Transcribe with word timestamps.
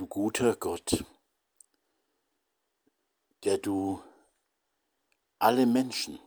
du 0.00 0.06
guter 0.06 0.56
Gott, 0.56 1.04
der 3.44 3.58
du 3.58 4.02
alle 5.38 5.66
Menschen 5.66 6.18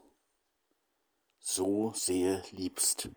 so 1.39 1.91
sehr 1.93 2.43
liebst 2.51 3.09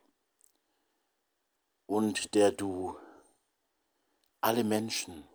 und 1.84 2.34
der 2.34 2.52
du 2.52 2.98
alle 4.40 4.64
Menschen 4.64 5.28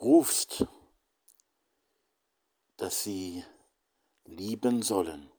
rufst, 0.00 0.66
dass 2.76 3.04
sie 3.04 3.44
lieben 4.24 4.82
sollen. 4.82 5.30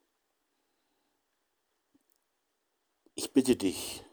Ich 3.13 3.33
bitte 3.33 3.57
dich 3.57 4.05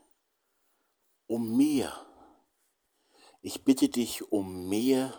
um 1.28 1.56
mehr 1.56 2.07
ich 3.40 3.64
bitte 3.64 3.88
dich 3.88 4.30
um 4.32 4.68
mehr 4.68 5.12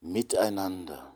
Miteinander 0.00 1.14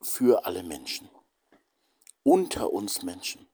für 0.00 0.44
alle 0.44 0.62
Menschen, 0.62 1.08
unter 2.22 2.72
uns 2.72 3.02
Menschen. 3.02 3.48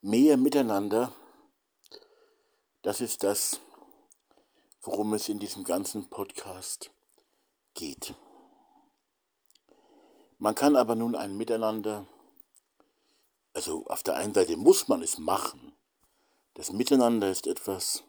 Mehr 0.00 0.36
Miteinander, 0.36 1.12
das 2.82 3.00
ist 3.00 3.22
das, 3.22 3.60
worum 4.82 5.14
es 5.14 5.28
in 5.28 5.38
diesem 5.38 5.64
ganzen 5.64 6.10
Podcast 6.10 6.90
geht. 7.74 8.14
Man 10.38 10.54
kann 10.54 10.76
aber 10.76 10.94
nun 10.94 11.14
ein 11.14 11.36
Miteinander 11.36 12.06
also 13.54 13.86
auf 13.86 14.02
der 14.02 14.16
einen 14.16 14.34
Seite 14.34 14.56
muss 14.56 14.88
man 14.88 15.02
es 15.02 15.18
machen. 15.18 15.74
Das 16.54 16.72
Miteinander 16.72 17.30
ist 17.30 17.46
etwas, 17.46 18.04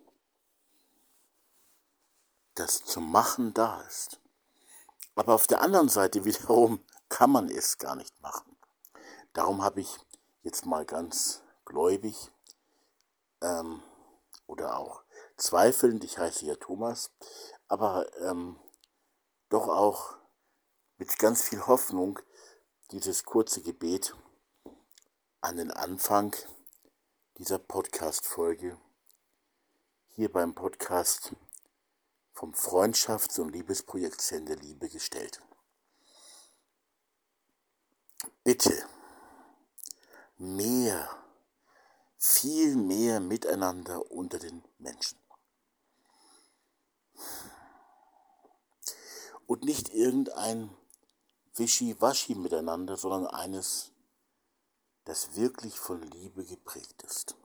das 2.56 2.84
zum 2.84 3.12
Machen 3.12 3.54
da 3.54 3.82
ist. 3.82 4.20
Aber 5.16 5.34
auf 5.34 5.48
der 5.48 5.62
anderen 5.62 5.90
Seite 5.90 6.26
wiederum 6.26 6.84
kann 7.10 7.32
man 7.32 7.50
es 7.50 7.78
gar 7.78 7.96
nicht 7.96 8.20
machen. 8.22 8.58
Darum 9.34 9.64
habe 9.64 9.82
ich 9.82 9.98
jetzt 10.42 10.66
mal 10.66 10.86
ganz 10.86 11.44
gläubig 11.66 12.32
ähm, 13.42 13.82
oder 14.48 14.78
auch 14.78 15.04
zweifelnd, 15.38 16.04
ich 16.04 16.18
heiße 16.18 16.46
ja 16.46 16.56
Thomas, 16.56 17.12
aber 17.68 18.06
ähm, 18.22 18.58
doch 19.50 19.68
auch 19.68 20.16
mit 20.98 21.18
ganz 21.20 21.44
viel 21.44 21.66
Hoffnung 21.68 22.20
dieses 22.92 23.26
kurze 23.26 23.62
Gebet 23.62 24.16
an 25.46 25.58
den 25.58 25.70
Anfang 25.70 26.36
dieser 27.38 27.60
Podcast-Folge 27.60 28.80
hier 30.16 30.32
beim 30.32 30.56
Podcast 30.56 31.36
vom 32.34 32.54
Freundschafts- 32.54 33.40
und 33.40 33.52
Liebesprojekt 33.52 34.22
Sende 34.22 34.56
Liebe 34.56 34.90
gestellt. 34.90 35.44
Bitte 38.44 38.90
mehr, 40.40 41.08
viel 42.18 42.76
mehr 42.76 43.20
Miteinander 43.20 44.10
unter 44.12 44.40
den 44.40 44.64
Menschen. 44.80 45.20
Und 49.46 49.64
nicht 49.64 49.90
irgendein 49.90 50.76
Wischiwaschi 51.54 52.34
miteinander, 52.34 52.98
sondern 52.98 53.28
eines 53.28 53.92
das 55.06 55.36
wirklich 55.36 55.80
von 55.80 56.02
Liebe 56.02 56.44
geprägt 56.44 57.04
ist. 57.04 57.36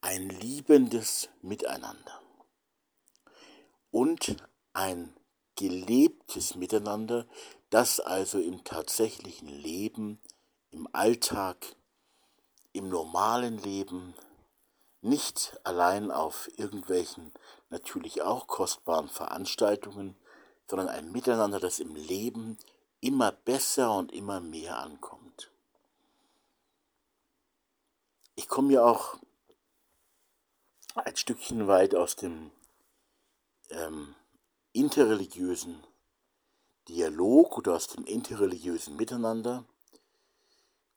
Ein 0.00 0.28
liebendes 0.28 1.28
Miteinander 1.42 2.20
und 3.90 4.36
ein 4.72 5.14
gelebtes 5.56 6.54
Miteinander, 6.54 7.26
das 7.70 7.98
also 7.98 8.38
im 8.38 8.62
tatsächlichen 8.64 9.48
Leben, 9.48 10.20
im 10.70 10.88
Alltag, 10.92 11.74
im 12.72 12.88
normalen 12.88 13.58
Leben 13.58 14.14
nicht 15.00 15.58
allein 15.64 16.10
auf 16.10 16.48
irgendwelchen 16.56 17.32
natürlich 17.70 18.22
auch 18.22 18.46
kostbaren 18.46 19.08
Veranstaltungen, 19.08 20.16
sondern 20.68 20.88
ein 20.88 21.10
Miteinander, 21.12 21.60
das 21.60 21.78
im 21.78 21.94
Leben 21.94 22.58
immer 23.00 23.32
besser 23.32 23.92
und 23.96 24.12
immer 24.12 24.40
mehr 24.40 24.78
ankommt. 24.78 25.50
Ich 28.34 28.48
komme 28.48 28.74
ja 28.74 28.84
auch 28.84 29.16
ein 30.94 31.16
Stückchen 31.16 31.68
weit 31.68 31.94
aus 31.94 32.16
dem 32.16 32.50
ähm, 33.70 34.14
interreligiösen 34.72 35.84
Dialog 36.88 37.58
oder 37.58 37.74
aus 37.74 37.88
dem 37.88 38.04
interreligiösen 38.04 38.96
Miteinander. 38.96 39.64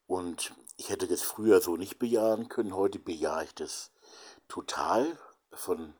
Und 0.07 0.53
ich 0.77 0.89
hätte 0.89 1.07
das 1.07 1.21
früher 1.21 1.61
so 1.61 1.77
nicht 1.77 1.99
bejahen 1.99 2.49
können. 2.49 2.75
Heute 2.75 2.99
bejahe 2.99 3.43
ich 3.43 3.53
das 3.53 3.91
total 4.47 5.17
von 5.51 5.93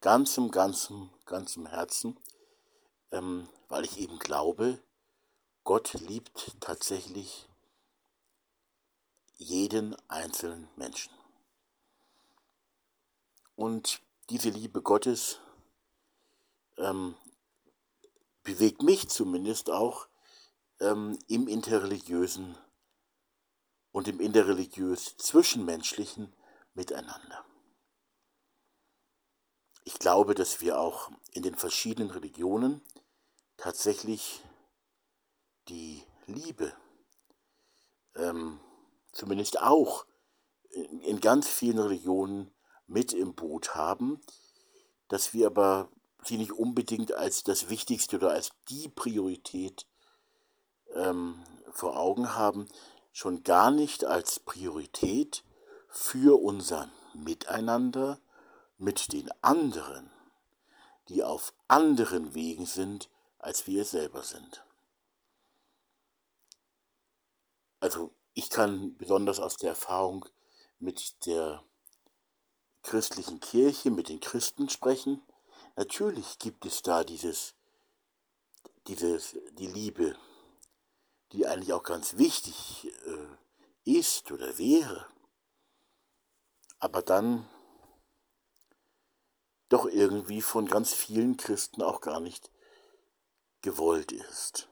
ganzem, 0.00 0.50
ganzem, 0.50 1.10
ganzem 1.26 1.66
Herzen, 1.66 2.18
ähm, 3.10 3.48
weil 3.68 3.84
ich 3.84 3.98
eben 3.98 4.18
glaube, 4.18 4.78
Gott 5.64 5.92
liebt 5.94 6.56
tatsächlich 6.60 7.48
jeden 9.36 9.94
einzelnen 10.08 10.68
Menschen. 10.76 11.12
Und 13.54 14.02
diese 14.28 14.50
Liebe 14.50 14.82
Gottes 14.82 15.38
ähm, 16.78 17.14
bewegt 18.42 18.82
mich 18.82 19.08
zumindest 19.08 19.70
auch 19.70 20.08
ähm, 20.80 21.16
im 21.28 21.46
interreligiösen 21.46 22.58
und 23.92 24.08
im 24.08 24.20
interreligiös 24.20 25.16
zwischenmenschlichen 25.16 26.32
Miteinander. 26.74 27.44
Ich 29.84 29.98
glaube, 29.98 30.34
dass 30.34 30.60
wir 30.60 30.80
auch 30.80 31.10
in 31.32 31.42
den 31.42 31.54
verschiedenen 31.54 32.10
Religionen 32.10 32.80
tatsächlich 33.56 34.42
die 35.72 36.04
Liebe 36.26 36.72
ähm, 38.14 38.60
zumindest 39.12 39.60
auch 39.60 40.04
in, 40.70 41.20
ganz 41.20 41.48
vielen 41.48 41.78
Religionen 41.78 42.50
mit 42.86 43.12
im 43.12 43.34
Boot 43.34 43.74
haben, 43.74 44.20
dass 45.08 45.32
wir 45.32 45.46
aber 45.46 45.88
sie 46.24 46.36
nicht 46.36 46.52
unbedingt 46.52 47.12
als 47.12 47.42
das 47.42 47.70
Wichtigste 47.70 48.16
oder 48.16 48.30
als 48.30 48.52
die 48.68 48.88
Priorität 48.88 49.86
ähm, 50.94 51.42
vor 51.72 51.98
Augen 51.98 52.34
haben, 52.34 52.68
schon 53.12 53.42
gar 53.42 53.70
nicht 53.70 54.04
als 54.04 54.40
Priorität 54.40 55.42
für 55.88 56.40
unser 56.40 56.90
Miteinander 57.14 58.20
mit 58.78 59.12
den 59.12 59.30
anderen, 59.42 60.10
die 61.08 61.22
auf 61.22 61.54
anderen 61.68 62.34
Wegen 62.34 62.66
sind, 62.66 63.10
als 63.38 63.66
wir 63.66 63.84
selber 63.84 64.22
sind. 64.22 64.64
Also 67.82 68.14
ich 68.32 68.48
kann 68.48 68.96
besonders 68.96 69.40
aus 69.40 69.56
der 69.56 69.70
Erfahrung 69.70 70.24
mit 70.78 71.26
der 71.26 71.64
christlichen 72.82 73.40
Kirche, 73.40 73.90
mit 73.90 74.08
den 74.08 74.20
Christen 74.20 74.68
sprechen. 74.68 75.20
Natürlich 75.74 76.38
gibt 76.38 76.64
es 76.64 76.82
da 76.82 77.02
dieses, 77.02 77.56
dieses, 78.86 79.36
die 79.58 79.66
Liebe, 79.66 80.16
die 81.32 81.44
eigentlich 81.44 81.72
auch 81.72 81.82
ganz 81.82 82.18
wichtig 82.18 82.88
äh, 83.04 83.98
ist 83.98 84.30
oder 84.30 84.58
wäre, 84.58 85.08
aber 86.78 87.02
dann 87.02 87.48
doch 89.68 89.86
irgendwie 89.86 90.40
von 90.40 90.66
ganz 90.66 90.92
vielen 90.92 91.36
Christen 91.36 91.82
auch 91.82 92.00
gar 92.00 92.20
nicht 92.20 92.48
gewollt 93.60 94.12
ist 94.12 94.68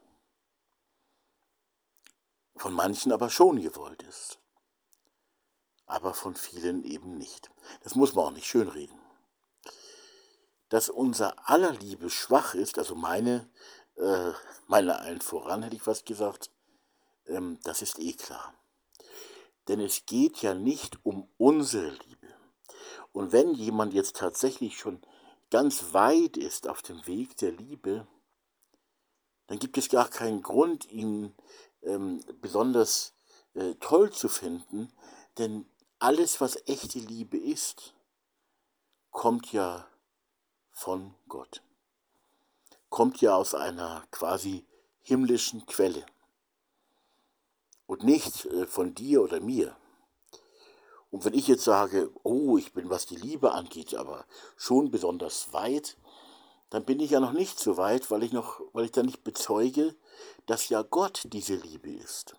von 2.60 2.74
manchen 2.74 3.10
aber 3.10 3.30
schon 3.30 3.58
gewollt 3.58 4.02
ist, 4.02 4.38
aber 5.86 6.12
von 6.12 6.36
vielen 6.36 6.84
eben 6.84 7.16
nicht. 7.16 7.50
Das 7.82 7.94
muss 7.94 8.14
man 8.14 8.26
auch 8.26 8.32
nicht 8.32 8.46
schönreden. 8.46 9.00
Dass 10.68 10.90
unser 10.90 11.48
aller 11.48 11.72
Liebe 11.72 12.10
schwach 12.10 12.54
ist, 12.54 12.78
also 12.78 12.94
meine, 12.94 13.48
äh, 13.96 14.32
meine 14.66 14.98
allen 14.98 15.22
voran, 15.22 15.62
hätte 15.62 15.76
ich 15.76 15.82
fast 15.82 16.04
gesagt, 16.04 16.50
ähm, 17.28 17.58
das 17.64 17.80
ist 17.80 17.98
eh 17.98 18.12
klar. 18.12 18.52
Denn 19.68 19.80
es 19.80 20.04
geht 20.04 20.42
ja 20.42 20.52
nicht 20.52 20.98
um 21.02 21.30
unsere 21.38 21.88
Liebe. 21.88 22.28
Und 23.12 23.32
wenn 23.32 23.54
jemand 23.54 23.94
jetzt 23.94 24.16
tatsächlich 24.16 24.78
schon 24.78 25.00
ganz 25.50 25.94
weit 25.94 26.36
ist 26.36 26.68
auf 26.68 26.82
dem 26.82 27.06
Weg 27.06 27.38
der 27.38 27.52
Liebe, 27.52 28.06
dann 29.46 29.58
gibt 29.58 29.78
es 29.78 29.88
gar 29.88 30.08
keinen 30.08 30.42
Grund, 30.42 30.88
ihn 30.92 31.34
ähm, 31.82 32.22
besonders 32.40 33.14
äh, 33.54 33.74
toll 33.80 34.12
zu 34.12 34.28
finden, 34.28 34.92
denn 35.38 35.66
alles, 35.98 36.40
was 36.40 36.56
echte 36.66 36.98
Liebe 36.98 37.36
ist, 37.36 37.94
kommt 39.10 39.52
ja 39.52 39.86
von 40.70 41.14
Gott. 41.28 41.62
Kommt 42.88 43.20
ja 43.20 43.36
aus 43.36 43.54
einer 43.54 44.04
quasi 44.10 44.64
himmlischen 45.02 45.66
Quelle. 45.66 46.04
Und 47.86 48.04
nicht 48.04 48.46
äh, 48.46 48.66
von 48.66 48.94
dir 48.94 49.22
oder 49.22 49.40
mir. 49.40 49.76
Und 51.10 51.24
wenn 51.24 51.34
ich 51.34 51.48
jetzt 51.48 51.64
sage, 51.64 52.10
oh, 52.22 52.56
ich 52.56 52.72
bin, 52.72 52.88
was 52.88 53.04
die 53.04 53.16
Liebe 53.16 53.52
angeht, 53.52 53.94
aber 53.94 54.24
schon 54.56 54.90
besonders 54.90 55.52
weit, 55.52 55.96
dann 56.70 56.84
bin 56.84 57.00
ich 57.00 57.10
ja 57.10 57.20
noch 57.20 57.32
nicht 57.32 57.58
so 57.58 57.76
weit, 57.76 58.10
weil 58.10 58.22
ich 58.22 58.32
noch, 58.32 58.60
weil 58.72 58.84
ich 58.84 58.92
da 58.92 59.02
nicht 59.02 59.24
bezeuge, 59.24 59.96
dass 60.46 60.68
ja 60.68 60.82
Gott 60.82 61.24
diese 61.26 61.56
Liebe 61.56 61.90
ist 61.90 62.36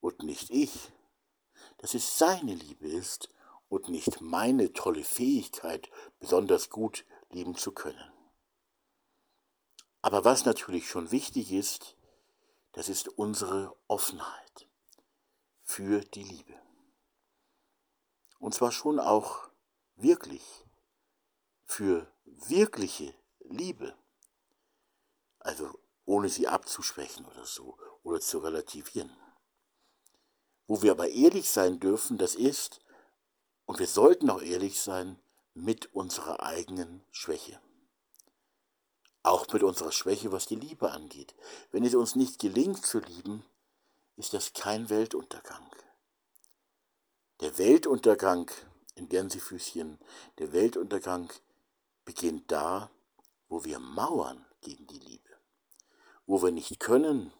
und 0.00 0.22
nicht 0.22 0.50
ich. 0.50 0.92
Dass 1.78 1.94
es 1.94 2.18
seine 2.18 2.54
Liebe 2.54 2.88
ist 2.88 3.28
und 3.68 3.88
nicht 3.88 4.20
meine 4.20 4.72
tolle 4.72 5.04
Fähigkeit, 5.04 5.88
besonders 6.18 6.70
gut 6.70 7.04
lieben 7.30 7.54
zu 7.54 7.70
können. 7.70 8.12
Aber 10.02 10.24
was 10.24 10.44
natürlich 10.44 10.88
schon 10.88 11.12
wichtig 11.12 11.52
ist, 11.52 11.96
das 12.72 12.88
ist 12.88 13.08
unsere 13.08 13.76
Offenheit 13.86 14.68
für 15.62 16.00
die 16.00 16.24
Liebe. 16.24 16.54
Und 18.40 18.54
zwar 18.54 18.72
schon 18.72 18.98
auch 18.98 19.48
wirklich 19.96 20.42
für 21.64 22.10
wirkliche 22.24 23.14
Liebe. 23.50 23.94
Also 25.38 25.78
ohne 26.04 26.28
sie 26.28 26.48
abzuschwächen 26.48 27.26
oder 27.26 27.44
so 27.44 27.76
oder 28.02 28.20
zu 28.20 28.38
relativieren. 28.38 29.14
Wo 30.66 30.82
wir 30.82 30.92
aber 30.92 31.08
ehrlich 31.08 31.50
sein 31.50 31.80
dürfen, 31.80 32.18
das 32.18 32.34
ist, 32.34 32.80
und 33.66 33.78
wir 33.78 33.86
sollten 33.86 34.30
auch 34.30 34.42
ehrlich 34.42 34.80
sein, 34.80 35.18
mit 35.54 35.94
unserer 35.94 36.42
eigenen 36.42 37.04
Schwäche. 37.10 37.60
Auch 39.22 39.46
mit 39.52 39.62
unserer 39.62 39.92
Schwäche, 39.92 40.32
was 40.32 40.46
die 40.46 40.56
Liebe 40.56 40.90
angeht. 40.90 41.34
Wenn 41.70 41.84
es 41.84 41.94
uns 41.94 42.14
nicht 42.14 42.38
gelingt 42.38 42.86
zu 42.86 43.00
lieben, 43.00 43.44
ist 44.16 44.32
das 44.32 44.52
kein 44.52 44.88
Weltuntergang. 44.88 45.70
Der 47.40 47.58
Weltuntergang 47.58 48.50
in 48.94 49.08
Gänsefüßchen, 49.08 49.98
der 50.38 50.52
Weltuntergang 50.52 51.32
beginnt 52.04 52.50
da, 52.50 52.90
wo 53.48 53.64
wir 53.64 53.78
mauern 53.78 54.44
gegen 54.60 54.86
die 54.86 54.98
Liebe. 54.98 55.38
Wo 56.26 56.42
wir 56.42 56.52
nicht 56.52 56.78
können, 56.80 57.32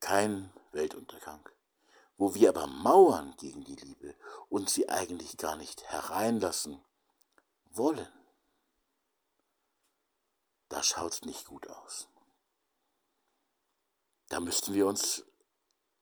kein 0.00 0.52
Weltuntergang. 0.72 1.48
Wo 2.16 2.34
wir 2.34 2.48
aber 2.48 2.66
mauern 2.66 3.34
gegen 3.36 3.64
die 3.64 3.76
Liebe 3.76 4.14
und 4.48 4.70
sie 4.70 4.88
eigentlich 4.88 5.36
gar 5.36 5.56
nicht 5.56 5.84
hereinlassen 5.84 6.82
wollen, 7.70 8.08
da 10.68 10.82
schaut 10.82 11.12
es 11.12 11.22
nicht 11.22 11.46
gut 11.46 11.68
aus. 11.68 12.08
Da 14.28 14.40
müssten 14.40 14.74
wir 14.74 14.86
uns 14.86 15.24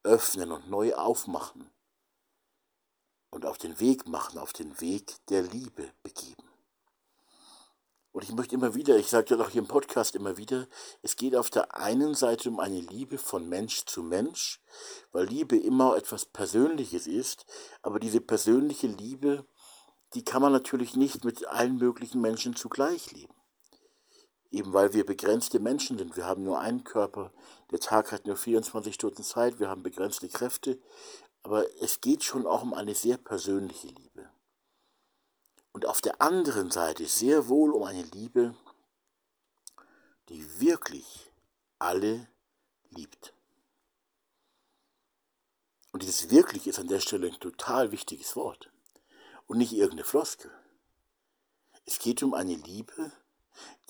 öffnen 0.03 0.53
und 0.53 0.69
neu 0.69 0.95
aufmachen 0.95 1.71
und 3.31 3.45
auf 3.45 3.59
den 3.59 3.79
Weg 3.79 4.07
machen, 4.07 4.39
auf 4.39 4.53
den 4.53 4.81
Weg 4.81 5.25
der 5.27 5.43
Liebe 5.43 5.93
begeben. 6.03 6.49
Und 8.17 8.23
ich 8.23 8.33
möchte 8.33 8.55
immer 8.55 8.75
wieder, 8.75 8.97
ich 8.97 9.09
sage 9.09 9.35
ja 9.35 9.45
auch 9.45 9.51
hier 9.51 9.61
im 9.61 9.69
Podcast 9.69 10.15
immer 10.15 10.39
wieder, 10.39 10.69
es 11.03 11.17
geht 11.17 11.37
auf 11.37 11.51
der 11.51 11.77
einen 11.77 12.15
Seite 12.15 12.49
um 12.49 12.61
eine 12.61 12.81
Liebe 12.81 13.19
von 13.19 13.47
Mensch 13.47 13.85
zu 13.85 14.03
Mensch, 14.03 14.63
weil 15.13 15.27
Liebe 15.27 15.59
immer 15.59 15.99
etwas 15.99 16.25
Persönliches 16.25 17.07
ist, 17.07 17.45
aber 17.83 18.01
diese 18.01 18.23
persönliche 18.23 18.87
Liebe, 18.87 19.45
die 20.15 20.25
kann 20.25 20.41
man 20.41 20.53
natürlich 20.53 20.97
nicht 20.97 21.27
mit 21.27 21.47
allen 21.47 21.77
möglichen 21.77 22.23
Menschen 22.23 22.57
zugleich 22.57 23.13
leben. 23.13 23.35
Eben 24.51 24.73
weil 24.73 24.95
wir 24.95 25.05
begrenzte 25.05 25.61
Menschen 25.61 25.99
sind. 25.99 26.17
Wir 26.17 26.25
haben 26.25 26.43
nur 26.43 26.59
einen 26.59 26.85
Körper, 26.85 27.35
der 27.71 27.81
Tag 27.81 28.13
hat 28.13 28.27
nur 28.27 28.37
24 28.37 28.95
Stunden 28.95 29.25
Zeit, 29.25 29.61
wir 29.61 29.69
haben 29.69 29.83
begrenzte 29.83 30.31
Kräfte, 30.31 30.81
aber 31.43 31.67
es 31.83 32.01
geht 32.01 32.25
schon 32.25 32.47
auch 32.47 32.63
um 32.63 32.73
eine 32.73 32.95
sehr 32.95 33.19
persönliche 33.19 33.89
Liebe 33.89 34.31
und 35.77 35.85
auf 35.85 36.01
der 36.01 36.23
anderen 36.23 36.71
Seite 36.71 37.05
sehr 37.05 37.49
wohl 37.49 37.71
um 37.71 37.83
eine 37.83 38.01
Liebe, 38.01 38.55
die 40.31 40.59
wirklich 40.59 41.31
alle 41.79 42.27
liebt. 42.89 43.35
Und 45.93 46.03
dieses 46.03 46.31
wirklich 46.31 46.67
ist 46.67 46.79
an 46.79 46.89
der 46.89 47.01
Stelle 47.01 47.27
ein 47.27 47.41
total 47.41 47.93
wichtiges 47.93 48.37
Wort 48.37 48.71
und 49.49 49.59
nicht 49.59 49.75
irgendeine 49.75 50.05
Floskel. 50.05 50.51
Es 51.85 51.99
geht 51.99 52.23
um 52.23 52.33
eine 52.33 52.55
Liebe, 52.55 53.13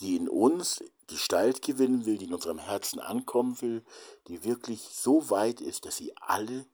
die 0.00 0.16
in 0.16 0.28
uns 0.28 0.82
Gestalt 1.06 1.62
gewinnen 1.62 2.04
will, 2.04 2.18
die 2.18 2.24
in 2.24 2.34
unserem 2.34 2.58
Herzen 2.58 2.98
ankommen 2.98 3.60
will, 3.60 3.84
die 4.26 4.42
wirklich 4.42 4.80
so 4.90 5.30
weit 5.30 5.60
ist, 5.60 5.86
dass 5.86 5.98
sie 5.98 6.16
alle, 6.16 6.66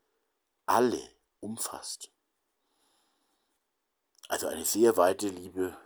alle 0.64 1.06
umfasst. 1.40 2.10
Also 4.32 4.46
eine 4.46 4.64
sehr 4.64 4.96
weite 4.96 5.28
Liebe, 5.28 5.76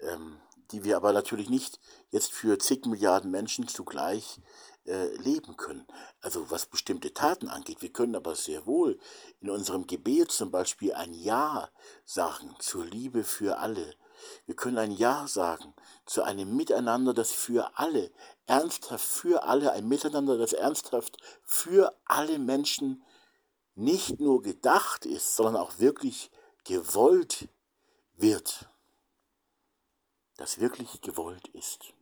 ähm, 0.00 0.36
die 0.72 0.84
wir 0.84 0.94
aber 0.98 1.14
natürlich 1.14 1.48
nicht 1.48 1.80
jetzt 2.10 2.32
für 2.32 2.58
zig 2.58 2.84
Milliarden 2.84 3.30
Menschen 3.30 3.66
zugleich 3.66 4.42
äh, 4.84 5.16
leben 5.16 5.56
können. 5.56 5.86
Also 6.20 6.50
was 6.50 6.66
bestimmte 6.66 7.14
Taten 7.14 7.48
angeht. 7.48 7.80
Wir 7.80 7.94
können 7.94 8.14
aber 8.14 8.34
sehr 8.34 8.66
wohl 8.66 9.00
in 9.40 9.48
unserem 9.48 9.86
Gebet 9.86 10.30
zum 10.32 10.50
Beispiel 10.50 10.92
ein 10.92 11.14
Ja 11.14 11.70
sagen 12.04 12.54
zur 12.58 12.84
Liebe 12.84 13.24
für 13.24 13.56
alle. 13.56 13.94
Wir 14.44 14.54
können 14.54 14.76
ein 14.76 14.92
Ja 14.92 15.26
sagen 15.26 15.72
zu 16.04 16.24
einem 16.24 16.54
Miteinander, 16.56 17.14
das 17.14 17.32
für 17.32 17.78
alle, 17.78 18.12
ernsthaft 18.44 19.06
für 19.06 19.44
alle, 19.44 19.72
ein 19.72 19.88
Miteinander, 19.88 20.36
das 20.36 20.52
ernsthaft 20.52 21.16
für 21.42 21.98
alle 22.04 22.38
Menschen 22.38 23.02
nicht 23.76 24.20
nur 24.20 24.42
gedacht 24.42 25.06
ist, 25.06 25.36
sondern 25.36 25.56
auch 25.56 25.78
wirklich 25.78 26.30
gewollt 26.68 27.48
wird, 28.18 28.68
das 30.36 30.60
wirklich 30.60 31.00
gewollt 31.00 31.48
ist. 31.48 31.94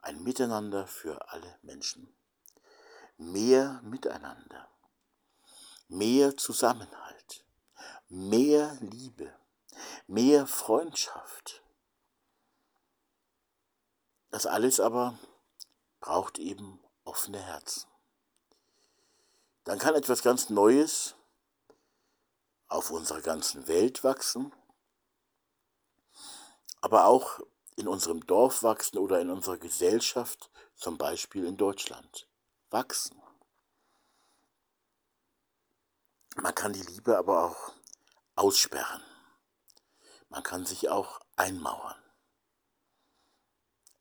Ein 0.00 0.20
Miteinander 0.24 0.88
für 0.88 1.30
alle 1.30 1.60
Menschen. 1.62 2.12
Mehr 3.18 3.80
Miteinander. 3.84 4.68
Mehr 5.86 6.36
Zusammenhalt. 6.36 7.44
Mehr 8.08 8.76
Liebe. 8.80 9.32
Mehr 10.08 10.48
Freundschaft. 10.48 11.62
Das 14.30 14.44
alles 14.46 14.80
aber 14.80 15.16
braucht 16.00 16.40
eben 16.40 16.80
offene 17.04 17.40
Herzen. 17.40 17.88
Dann 19.62 19.78
kann 19.78 19.94
etwas 19.94 20.22
ganz 20.22 20.50
Neues 20.50 21.14
auf 22.68 22.90
unserer 22.90 23.22
ganzen 23.22 23.66
Welt 23.66 24.04
wachsen, 24.04 24.52
aber 26.80 27.06
auch 27.06 27.40
in 27.76 27.88
unserem 27.88 28.26
Dorf 28.26 28.62
wachsen 28.62 28.98
oder 28.98 29.20
in 29.20 29.30
unserer 29.30 29.58
Gesellschaft, 29.58 30.50
zum 30.74 30.98
Beispiel 30.98 31.44
in 31.44 31.56
Deutschland, 31.56 32.28
wachsen. 32.70 33.20
Man 36.36 36.54
kann 36.54 36.72
die 36.72 36.82
Liebe 36.82 37.18
aber 37.18 37.44
auch 37.44 37.72
aussperren. 38.36 39.02
Man 40.28 40.42
kann 40.42 40.66
sich 40.66 40.88
auch 40.88 41.20
einmauern. 41.36 41.96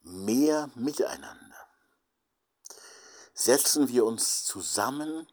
Mehr 0.01 0.69
miteinander. 0.75 1.67
Setzen 3.33 3.87
wir 3.89 4.05
uns 4.05 4.43
zusammen 4.45 5.27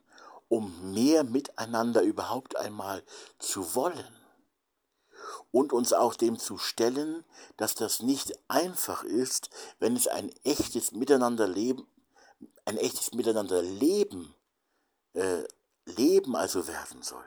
um 0.55 0.93
mehr 0.93 1.25
miteinander 1.25 2.03
überhaupt 2.03 2.57
einmal 2.57 3.03
zu 3.41 3.75
wollen 3.75 4.17
und 5.51 5.73
uns 5.73 5.93
auch 5.93 6.15
dem 6.15 6.39
zu 6.39 6.59
stellen, 6.59 7.25
dass 7.57 7.75
das 7.75 8.01
nicht 8.01 8.39
einfach 8.47 9.03
ist, 9.03 9.51
wenn 9.81 9.97
es 9.97 10.07
ein 10.07 10.31
echtes 10.45 10.93
Miteinanderleben, 10.93 11.89
ein 12.67 12.77
echtes 12.77 13.15
Miteinanderleben, 13.15 14.33
äh, 15.15 15.43
Leben 15.87 16.37
also 16.37 16.69
werden 16.69 17.03
soll. 17.03 17.25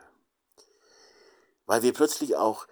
Weil 1.65 1.83
wir 1.83 1.91
plötzlich 1.91 2.37
auch 2.37 2.65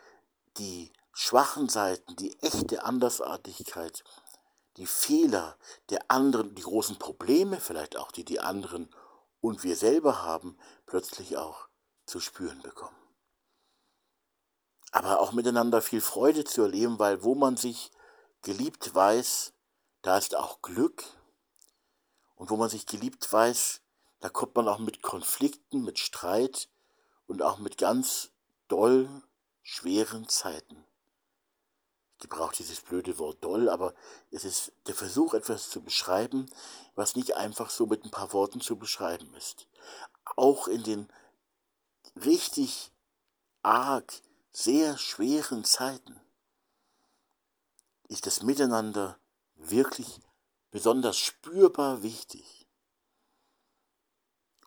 die 0.57 0.93
schwachen 1.11 1.67
Seiten, 1.67 2.15
die 2.15 2.39
echte 2.39 2.85
Andersartigkeit, 2.85 4.05
die 4.77 4.87
Fehler 4.87 5.57
der 5.89 6.09
anderen, 6.09 6.55
die 6.55 6.61
großen 6.61 6.97
Probleme 6.97 7.59
vielleicht 7.59 7.97
auch, 7.97 8.13
die 8.13 8.23
die 8.23 8.39
anderen 8.39 8.89
und 9.45 9.63
wir 9.63 9.75
selber 9.75 10.23
haben, 10.23 10.57
plötzlich 10.85 11.37
auch 11.37 11.67
zu 12.05 12.19
spüren 12.19 12.61
bekommen. 12.61 12.95
Aber 14.91 15.19
auch 15.19 15.33
miteinander 15.33 15.81
viel 15.81 16.01
Freude 16.01 16.45
zu 16.45 16.63
erleben, 16.63 16.99
weil 16.99 17.23
wo 17.23 17.35
man 17.35 17.57
sich 17.57 17.91
geliebt 18.41 18.93
weiß, 18.95 19.53
da 20.01 20.17
ist 20.17 20.35
auch 20.35 20.61
Glück. 20.61 21.03
Und 22.35 22.49
wo 22.49 22.57
man 22.57 22.69
sich 22.69 22.85
geliebt 22.85 23.31
weiß, 23.31 23.81
da 24.19 24.29
kommt 24.29 24.55
man 24.55 24.67
auch 24.67 24.79
mit 24.79 25.01
Konflikten, 25.01 25.83
mit 25.83 25.99
Streit 25.99 26.69
und 27.27 27.41
auch 27.41 27.59
mit 27.59 27.77
ganz 27.77 28.31
doll 28.67 29.09
schweren 29.61 30.27
Zeiten. 30.27 30.85
Ich 32.15 32.29
gebrauche 32.29 32.55
dieses 32.55 32.81
blöde 32.81 33.19
Wort 33.19 33.43
doll, 33.43 33.69
aber 33.69 33.93
es 34.31 34.45
ist 34.45 34.71
der 34.87 34.95
Versuch, 34.95 35.33
etwas 35.33 35.69
zu 35.69 35.81
beschreiben, 35.81 36.49
was 36.95 37.15
nicht 37.15 37.35
einfach 37.35 37.69
so 37.69 37.85
mit 37.85 38.05
ein 38.05 38.11
paar 38.11 38.31
Worten 38.31 38.61
zu 38.61 38.77
beschreiben 38.77 39.33
ist. 39.35 39.67
Auch 40.37 40.67
in 40.67 40.83
den 40.83 41.09
richtig 42.15 42.91
arg, 43.63 44.21
sehr 44.51 44.97
schweren 44.97 45.65
Zeiten 45.65 46.19
ist 48.07 48.25
das 48.25 48.43
Miteinander 48.43 49.19
wirklich 49.55 50.21
besonders 50.71 51.17
spürbar 51.17 52.03
wichtig. 52.03 52.67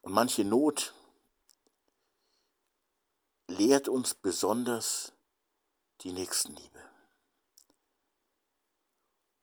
Und 0.03 0.13
manche 0.13 0.45
Not 0.45 0.95
lehrt 3.47 3.89
uns 3.89 4.15
besonders 4.15 5.13
die 6.03 6.13
Nächstenliebe. 6.13 6.88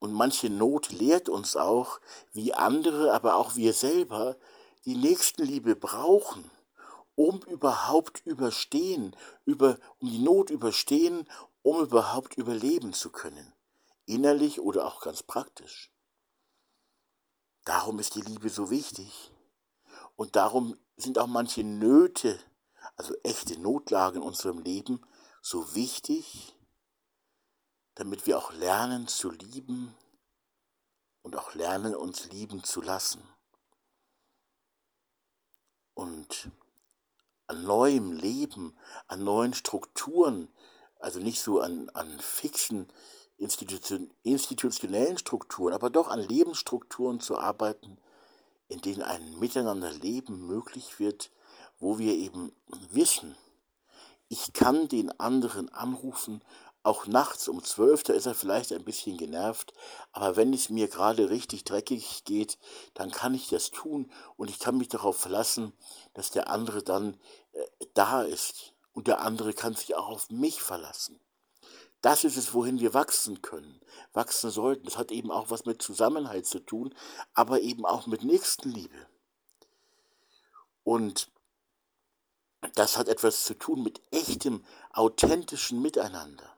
Und 0.06 0.12
manche 0.12 0.48
Not 0.48 0.92
lehrt 0.92 1.28
uns 1.28 1.56
auch, 1.56 1.98
wie 2.32 2.54
andere, 2.54 3.12
aber 3.12 3.34
auch 3.34 3.56
wir 3.56 3.72
selber 3.72 4.36
die 4.84 4.94
Nächstenliebe 4.94 5.74
brauchen, 5.74 6.48
um 7.16 7.40
überhaupt 7.42 8.24
überstehen, 8.24 9.16
über, 9.46 9.78
um 9.98 10.08
die 10.08 10.20
Not 10.20 10.50
überstehen, 10.50 11.28
um 11.62 11.80
überhaupt 11.80 12.38
überleben 12.38 12.92
zu 12.92 13.10
können, 13.10 13.52
innerlich 14.04 14.60
oder 14.60 14.86
auch 14.86 15.00
ganz 15.00 15.24
praktisch. 15.24 15.90
Darum 17.64 17.98
ist 17.98 18.14
die 18.14 18.22
Liebe 18.22 18.48
so 18.48 18.70
wichtig. 18.70 19.32
Und 20.14 20.36
darum 20.36 20.76
sind 20.96 21.18
auch 21.18 21.26
manche 21.26 21.64
Nöte, 21.64 22.38
also 22.94 23.12
echte 23.24 23.58
Notlagen 23.58 24.18
in 24.18 24.22
unserem 24.22 24.60
Leben, 24.60 25.04
so 25.42 25.74
wichtig, 25.74 26.55
damit 27.96 28.26
wir 28.26 28.38
auch 28.38 28.52
lernen 28.52 29.08
zu 29.08 29.30
lieben 29.30 29.94
und 31.22 31.34
auch 31.34 31.54
lernen 31.54 31.94
uns 31.94 32.30
lieben 32.30 32.62
zu 32.62 32.80
lassen. 32.80 33.22
Und 35.94 36.50
an 37.46 37.64
neuem 37.64 38.12
Leben, 38.12 38.76
an 39.08 39.24
neuen 39.24 39.54
Strukturen, 39.54 40.48
also 40.98 41.20
nicht 41.20 41.40
so 41.40 41.60
an, 41.60 41.88
an 41.90 42.20
fixen 42.20 42.86
Institution, 43.38 44.10
institutionellen 44.22 45.18
Strukturen, 45.18 45.72
aber 45.72 45.88
doch 45.90 46.08
an 46.08 46.20
Lebensstrukturen 46.20 47.20
zu 47.20 47.38
arbeiten, 47.38 47.98
in 48.68 48.80
denen 48.82 49.02
ein 49.02 49.38
Miteinanderleben 49.38 50.46
möglich 50.46 50.98
wird, 50.98 51.30
wo 51.78 51.98
wir 51.98 52.14
eben 52.14 52.52
wissen, 52.90 53.36
ich 54.28 54.52
kann 54.52 54.88
den 54.88 55.18
anderen 55.20 55.68
anrufen, 55.72 56.42
auch 56.86 57.06
nachts 57.06 57.48
um 57.48 57.62
zwölf, 57.64 58.02
da 58.04 58.12
ist 58.12 58.26
er 58.26 58.34
vielleicht 58.34 58.72
ein 58.72 58.84
bisschen 58.84 59.16
genervt, 59.16 59.72
aber 60.12 60.36
wenn 60.36 60.52
es 60.52 60.70
mir 60.70 60.88
gerade 60.88 61.30
richtig 61.30 61.64
dreckig 61.64 62.24
geht, 62.24 62.58
dann 62.94 63.10
kann 63.10 63.34
ich 63.34 63.48
das 63.48 63.70
tun 63.70 64.10
und 64.36 64.50
ich 64.50 64.58
kann 64.58 64.78
mich 64.78 64.88
darauf 64.88 65.16
verlassen, 65.16 65.72
dass 66.14 66.30
der 66.30 66.48
andere 66.48 66.82
dann 66.82 67.18
äh, 67.52 67.66
da 67.94 68.22
ist 68.22 68.72
und 68.92 69.08
der 69.08 69.20
andere 69.20 69.52
kann 69.52 69.74
sich 69.74 69.96
auch 69.96 70.08
auf 70.08 70.30
mich 70.30 70.62
verlassen. 70.62 71.20
Das 72.02 72.22
ist 72.22 72.36
es, 72.36 72.54
wohin 72.54 72.78
wir 72.78 72.94
wachsen 72.94 73.42
können, 73.42 73.80
wachsen 74.12 74.50
sollten. 74.50 74.84
Das 74.84 74.96
hat 74.96 75.10
eben 75.10 75.32
auch 75.32 75.50
was 75.50 75.64
mit 75.64 75.82
Zusammenhalt 75.82 76.46
zu 76.46 76.60
tun, 76.60 76.94
aber 77.34 77.60
eben 77.60 77.84
auch 77.84 78.06
mit 78.06 78.22
Nächstenliebe. 78.22 79.08
Und 80.84 81.32
das 82.74 82.96
hat 82.96 83.08
etwas 83.08 83.44
zu 83.44 83.54
tun 83.54 83.82
mit 83.82 84.00
echtem, 84.12 84.64
authentischen 84.92 85.82
Miteinander. 85.82 86.55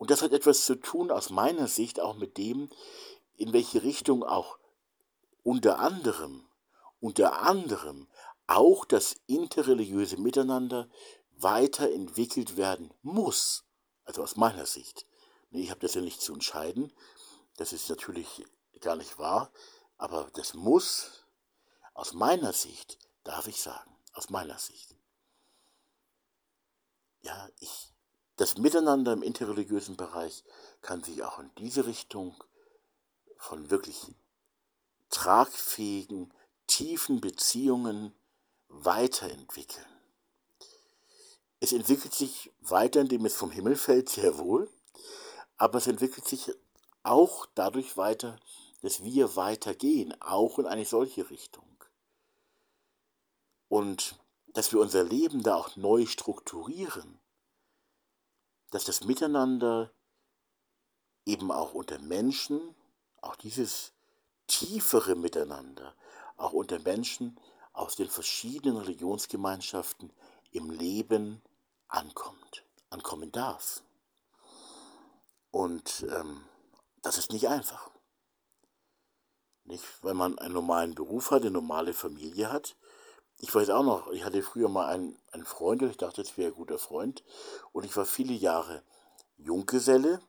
Und 0.00 0.10
das 0.10 0.22
hat 0.22 0.32
etwas 0.32 0.64
zu 0.64 0.76
tun, 0.76 1.10
aus 1.10 1.28
meiner 1.28 1.68
Sicht, 1.68 2.00
auch 2.00 2.16
mit 2.16 2.38
dem, 2.38 2.70
in 3.36 3.52
welche 3.52 3.82
Richtung 3.82 4.24
auch 4.24 4.58
unter 5.42 5.78
anderem, 5.78 6.48
unter 7.00 7.42
anderem 7.42 8.08
auch 8.46 8.86
das 8.86 9.20
interreligiöse 9.26 10.16
Miteinander 10.16 10.88
weiterentwickelt 11.36 12.56
werden 12.56 12.94
muss. 13.02 13.64
Also 14.04 14.22
aus 14.22 14.36
meiner 14.36 14.64
Sicht. 14.64 15.06
Ich 15.50 15.68
habe 15.68 15.80
das 15.80 15.92
ja 15.92 16.00
nicht 16.00 16.22
zu 16.22 16.32
entscheiden. 16.32 16.90
Das 17.58 17.74
ist 17.74 17.90
natürlich 17.90 18.46
gar 18.80 18.96
nicht 18.96 19.18
wahr. 19.18 19.52
Aber 19.98 20.30
das 20.32 20.54
muss, 20.54 21.26
aus 21.92 22.14
meiner 22.14 22.54
Sicht, 22.54 22.96
darf 23.22 23.48
ich 23.48 23.60
sagen, 23.60 23.94
aus 24.14 24.30
meiner 24.30 24.58
Sicht. 24.58 24.96
Ja, 27.20 27.50
ich, 27.58 27.89
das 28.40 28.56
Miteinander 28.56 29.12
im 29.12 29.22
interreligiösen 29.22 29.98
Bereich 29.98 30.44
kann 30.80 31.04
sich 31.04 31.22
auch 31.22 31.40
in 31.40 31.50
diese 31.58 31.84
Richtung 31.84 32.42
von 33.36 33.70
wirklich 33.70 34.14
tragfähigen, 35.10 36.32
tiefen 36.66 37.20
Beziehungen 37.20 38.14
weiterentwickeln. 38.68 39.84
Es 41.60 41.74
entwickelt 41.74 42.14
sich 42.14 42.50
weiter, 42.60 43.02
indem 43.02 43.26
es 43.26 43.34
vom 43.34 43.50
Himmel 43.50 43.76
fällt, 43.76 44.08
sehr 44.08 44.38
wohl, 44.38 44.70
aber 45.58 45.76
es 45.76 45.86
entwickelt 45.86 46.26
sich 46.26 46.50
auch 47.02 47.44
dadurch 47.54 47.98
weiter, 47.98 48.40
dass 48.80 49.04
wir 49.04 49.36
weitergehen, 49.36 50.18
auch 50.22 50.58
in 50.58 50.64
eine 50.64 50.86
solche 50.86 51.28
Richtung. 51.28 51.84
Und 53.68 54.18
dass 54.54 54.72
wir 54.72 54.80
unser 54.80 55.04
Leben 55.04 55.42
da 55.42 55.56
auch 55.56 55.76
neu 55.76 56.06
strukturieren, 56.06 57.20
dass 58.70 58.84
das 58.84 59.04
Miteinander 59.04 59.92
eben 61.26 61.52
auch 61.52 61.74
unter 61.74 61.98
Menschen, 61.98 62.74
auch 63.20 63.36
dieses 63.36 63.92
tiefere 64.46 65.14
Miteinander, 65.14 65.94
auch 66.36 66.52
unter 66.52 66.78
Menschen 66.80 67.38
aus 67.72 67.96
den 67.96 68.08
verschiedenen 68.08 68.78
Religionsgemeinschaften 68.78 70.12
im 70.52 70.70
Leben 70.70 71.42
ankommt, 71.88 72.64
ankommen 72.88 73.30
darf. 73.32 73.82
Und 75.50 76.06
ähm, 76.10 76.44
das 77.02 77.18
ist 77.18 77.32
nicht 77.32 77.48
einfach. 77.48 77.90
Nicht, 79.64 79.84
weil 80.02 80.14
man 80.14 80.38
einen 80.38 80.54
normalen 80.54 80.94
Beruf 80.94 81.30
hat, 81.30 81.42
eine 81.42 81.50
normale 81.50 81.92
Familie 81.92 82.50
hat. 82.50 82.76
Ich 83.42 83.54
weiß 83.54 83.70
auch 83.70 83.82
noch, 83.82 84.08
ich 84.12 84.24
hatte 84.24 84.42
früher 84.42 84.68
mal 84.68 84.86
einen, 84.86 85.18
einen 85.32 85.46
Freund, 85.46 85.82
ich 85.82 85.96
dachte, 85.96 86.20
es 86.20 86.36
wäre 86.36 86.52
ein 86.52 86.56
guter 86.56 86.78
Freund. 86.78 87.24
Und 87.72 87.84
ich 87.84 87.96
war 87.96 88.04
viele 88.04 88.34
Jahre 88.34 88.82
Junggeselle. 89.38 90.20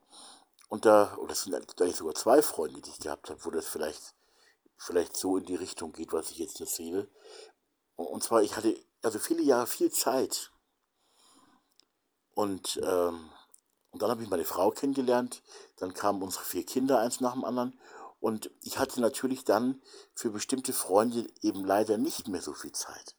Und 0.68 0.86
da, 0.86 1.14
oder 1.18 1.32
es 1.32 1.42
sind 1.42 1.54
eigentlich 1.54 1.96
sogar 1.96 2.14
zwei 2.14 2.40
Freunde, 2.40 2.80
die 2.80 2.90
ich 2.90 2.98
gehabt 3.00 3.28
habe, 3.28 3.44
wo 3.44 3.50
das 3.50 3.68
vielleicht, 3.68 4.14
vielleicht 4.78 5.16
so 5.16 5.36
in 5.36 5.44
die 5.44 5.56
Richtung 5.56 5.92
geht, 5.92 6.12
was 6.14 6.30
ich 6.30 6.38
jetzt 6.38 6.60
erzähle. 6.60 7.10
Und 7.96 8.24
zwar, 8.24 8.42
ich 8.42 8.56
hatte 8.56 8.74
also 9.02 9.18
viele 9.18 9.42
Jahre 9.42 9.66
viel 9.66 9.90
Zeit 9.90 10.50
und, 12.34 12.80
ähm, 12.82 13.30
und 13.90 14.02
dann 14.02 14.10
habe 14.10 14.22
ich 14.22 14.30
meine 14.30 14.44
Frau 14.44 14.70
kennengelernt, 14.70 15.42
dann 15.76 15.92
kamen 15.92 16.22
unsere 16.22 16.44
vier 16.44 16.64
Kinder 16.64 16.98
eins 17.00 17.20
nach 17.20 17.34
dem 17.34 17.44
anderen 17.44 17.78
und 18.22 18.52
ich 18.62 18.78
hatte 18.78 19.00
natürlich 19.00 19.44
dann 19.44 19.82
für 20.14 20.30
bestimmte 20.30 20.72
Freunde 20.72 21.26
eben 21.40 21.64
leider 21.64 21.98
nicht 21.98 22.28
mehr 22.28 22.40
so 22.40 22.54
viel 22.54 22.70
Zeit. 22.70 23.16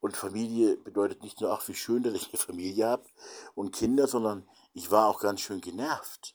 Und 0.00 0.18
Familie 0.18 0.76
bedeutet 0.76 1.22
nicht 1.22 1.40
nur, 1.40 1.50
ach, 1.50 1.66
wie 1.66 1.74
schön, 1.74 2.02
dass 2.02 2.12
ich 2.12 2.28
eine 2.28 2.36
Familie 2.36 2.88
habe 2.88 3.06
und 3.54 3.74
Kinder, 3.74 4.06
sondern 4.06 4.46
ich 4.74 4.90
war 4.90 5.08
auch 5.08 5.18
ganz 5.18 5.40
schön 5.40 5.62
genervt 5.62 6.34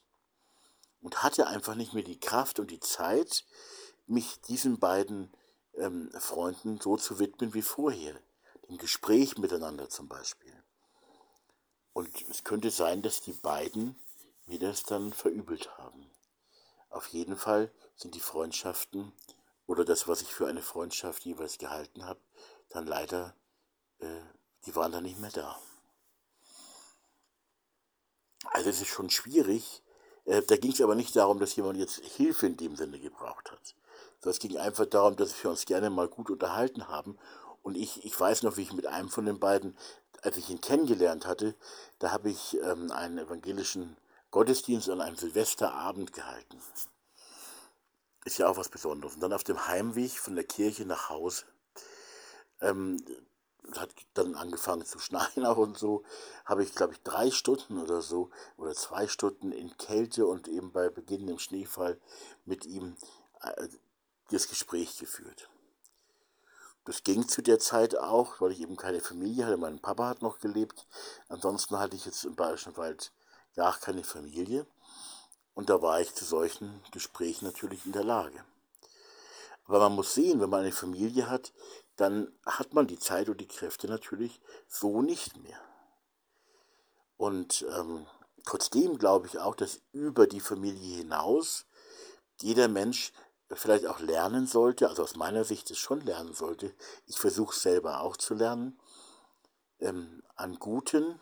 und 1.02 1.22
hatte 1.22 1.46
einfach 1.46 1.76
nicht 1.76 1.94
mehr 1.94 2.02
die 2.02 2.18
Kraft 2.18 2.58
und 2.58 2.72
die 2.72 2.80
Zeit, 2.80 3.44
mich 4.08 4.40
diesen 4.40 4.80
beiden 4.80 5.32
ähm, 5.74 6.10
Freunden 6.18 6.80
so 6.80 6.96
zu 6.96 7.20
widmen 7.20 7.54
wie 7.54 7.62
vorher. 7.62 8.20
Dem 8.68 8.78
Gespräch 8.78 9.38
miteinander 9.38 9.88
zum 9.88 10.08
Beispiel. 10.08 10.52
Und 11.92 12.08
es 12.28 12.42
könnte 12.42 12.72
sein, 12.72 13.02
dass 13.02 13.20
die 13.20 13.34
beiden 13.34 13.94
mir 14.46 14.58
das 14.58 14.82
dann 14.82 15.12
verübelt 15.12 15.78
haben. 15.78 16.10
Auf 16.90 17.06
jeden 17.08 17.36
Fall 17.36 17.70
sind 17.96 18.14
die 18.14 18.20
Freundschaften 18.20 19.12
oder 19.66 19.84
das, 19.84 20.08
was 20.08 20.22
ich 20.22 20.32
für 20.32 20.46
eine 20.46 20.62
Freundschaft 20.62 21.24
jeweils 21.24 21.58
gehalten 21.58 22.04
habe, 22.04 22.20
dann 22.70 22.86
leider, 22.86 23.34
äh, 23.98 24.22
die 24.64 24.74
waren 24.74 24.92
dann 24.92 25.04
nicht 25.04 25.18
mehr 25.18 25.30
da. 25.30 25.58
Also 28.44 28.70
es 28.70 28.80
ist 28.80 28.88
schon 28.88 29.10
schwierig. 29.10 29.82
Äh, 30.24 30.42
da 30.42 30.56
ging 30.56 30.72
es 30.72 30.80
aber 30.80 30.94
nicht 30.94 31.14
darum, 31.16 31.38
dass 31.38 31.56
jemand 31.56 31.78
jetzt 31.78 31.98
Hilfe 31.98 32.46
in 32.46 32.56
dem 32.56 32.76
Sinne 32.76 32.98
gebraucht 32.98 33.50
hat. 33.50 33.74
Sondern 34.20 34.30
es 34.30 34.38
ging 34.38 34.56
einfach 34.56 34.86
darum, 34.86 35.16
dass 35.16 35.42
wir 35.42 35.50
uns 35.50 35.66
gerne 35.66 35.90
mal 35.90 36.08
gut 36.08 36.30
unterhalten 36.30 36.88
haben. 36.88 37.18
Und 37.62 37.76
ich, 37.76 38.04
ich 38.04 38.18
weiß 38.18 38.44
noch, 38.44 38.56
wie 38.56 38.62
ich 38.62 38.72
mit 38.72 38.86
einem 38.86 39.10
von 39.10 39.26
den 39.26 39.38
beiden 39.38 39.76
als 40.22 40.36
ich 40.36 40.50
ihn 40.50 40.60
kennengelernt 40.60 41.26
hatte, 41.26 41.54
da 41.98 42.12
habe 42.12 42.30
ich 42.30 42.56
ähm, 42.62 42.90
einen 42.90 43.18
evangelischen 43.18 43.96
Gottesdienst 44.30 44.88
an 44.90 45.00
einem 45.00 45.16
Silvesterabend 45.16 46.12
gehalten. 46.12 46.60
Ist 48.24 48.38
ja 48.38 48.48
auch 48.48 48.56
was 48.56 48.68
Besonderes. 48.68 49.14
Und 49.14 49.20
dann 49.20 49.32
auf 49.32 49.44
dem 49.44 49.66
Heimweg 49.66 50.12
von 50.18 50.34
der 50.34 50.44
Kirche 50.44 50.84
nach 50.84 51.08
Hause 51.08 51.44
ähm, 52.60 52.98
hat 53.76 53.90
dann 54.14 54.34
angefangen 54.34 54.84
zu 54.84 54.98
schneien 54.98 55.44
auch 55.44 55.56
und 55.56 55.78
so, 55.78 56.02
habe 56.44 56.62
ich, 56.62 56.74
glaube 56.74 56.94
ich, 56.94 57.02
drei 57.02 57.30
Stunden 57.30 57.78
oder 57.78 58.00
so 58.00 58.30
oder 58.56 58.74
zwei 58.74 59.06
Stunden 59.08 59.52
in 59.52 59.76
Kälte 59.76 60.26
und 60.26 60.48
eben 60.48 60.72
bei 60.72 60.88
beginnendem 60.88 61.38
Schneefall 61.38 61.98
mit 62.44 62.64
ihm 62.64 62.96
äh, 63.42 63.68
das 64.30 64.48
Gespräch 64.48 64.98
geführt. 64.98 65.48
Das 66.84 67.02
ging 67.02 67.28
zu 67.28 67.42
der 67.42 67.58
Zeit 67.58 67.96
auch, 67.96 68.40
weil 68.40 68.52
ich 68.52 68.62
eben 68.62 68.76
keine 68.76 69.00
Familie 69.00 69.44
hatte. 69.44 69.58
Mein 69.58 69.78
Papa 69.78 70.08
hat 70.08 70.22
noch 70.22 70.38
gelebt. 70.38 70.86
Ansonsten 71.28 71.78
hatte 71.78 71.96
ich 71.96 72.06
jetzt 72.06 72.24
im 72.24 72.34
Bayerischen 72.34 72.78
Wald 72.78 73.12
gar 73.54 73.78
keine 73.78 74.04
Familie. 74.04 74.66
Und 75.54 75.70
da 75.70 75.82
war 75.82 76.00
ich 76.00 76.14
zu 76.14 76.24
solchen 76.24 76.82
Gesprächen 76.92 77.44
natürlich 77.44 77.84
in 77.84 77.92
der 77.92 78.04
Lage. 78.04 78.44
Aber 79.64 79.80
man 79.80 79.96
muss 79.96 80.14
sehen, 80.14 80.40
wenn 80.40 80.50
man 80.50 80.60
eine 80.60 80.72
Familie 80.72 81.28
hat, 81.28 81.52
dann 81.96 82.32
hat 82.46 82.74
man 82.74 82.86
die 82.86 82.98
Zeit 82.98 83.28
und 83.28 83.40
die 83.40 83.48
Kräfte 83.48 83.86
natürlich 83.86 84.40
so 84.66 85.02
nicht 85.02 85.36
mehr. 85.42 85.60
Und 87.16 87.66
ähm, 87.76 88.06
trotzdem 88.44 88.98
glaube 88.98 89.26
ich 89.26 89.38
auch, 89.38 89.54
dass 89.54 89.80
über 89.92 90.26
die 90.26 90.40
Familie 90.40 90.98
hinaus 90.98 91.66
jeder 92.40 92.68
Mensch 92.68 93.12
vielleicht 93.52 93.86
auch 93.86 94.00
lernen 94.00 94.46
sollte, 94.46 94.88
also 94.88 95.02
aus 95.02 95.16
meiner 95.16 95.44
Sicht 95.44 95.70
es 95.70 95.78
schon 95.78 96.00
lernen 96.02 96.34
sollte, 96.34 96.72
ich 97.06 97.18
versuche 97.18 97.58
selber 97.58 98.00
auch 98.00 98.16
zu 98.16 98.34
lernen, 98.34 98.78
ähm, 99.80 100.22
an 100.36 100.58
guten, 100.58 101.20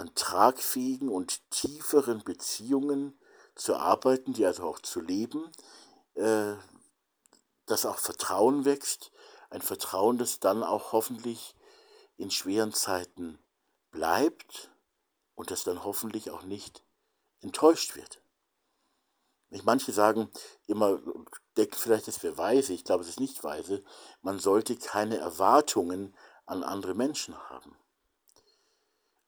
an 0.00 0.14
tragfähigen 0.14 1.08
und 1.08 1.48
tieferen 1.50 2.24
Beziehungen 2.24 3.18
zu 3.54 3.76
arbeiten, 3.76 4.32
die 4.32 4.46
also 4.46 4.64
auch 4.64 4.78
zu 4.80 5.00
leben, 5.00 5.50
äh, 6.14 6.54
dass 7.66 7.86
auch 7.86 7.98
Vertrauen 7.98 8.64
wächst, 8.64 9.12
ein 9.50 9.62
Vertrauen, 9.62 10.16
das 10.16 10.40
dann 10.40 10.62
auch 10.62 10.92
hoffentlich 10.92 11.54
in 12.16 12.30
schweren 12.30 12.72
Zeiten 12.72 13.38
bleibt 13.90 14.70
und 15.34 15.50
das 15.50 15.64
dann 15.64 15.84
hoffentlich 15.84 16.30
auch 16.30 16.42
nicht 16.42 16.84
enttäuscht 17.40 17.96
wird. 17.96 18.22
Nicht 19.50 19.64
manche 19.64 19.92
sagen 19.92 20.30
immer, 20.66 21.00
denken 21.56 21.76
vielleicht, 21.76 22.08
es 22.08 22.22
wäre 22.22 22.38
weise, 22.38 22.72
ich 22.72 22.84
glaube, 22.84 23.02
es 23.02 23.10
ist 23.10 23.20
nicht 23.20 23.42
weise, 23.42 23.82
man 24.22 24.38
sollte 24.38 24.76
keine 24.76 25.18
Erwartungen 25.18 26.16
an 26.46 26.62
andere 26.62 26.94
Menschen 26.94 27.36
haben. 27.50 27.76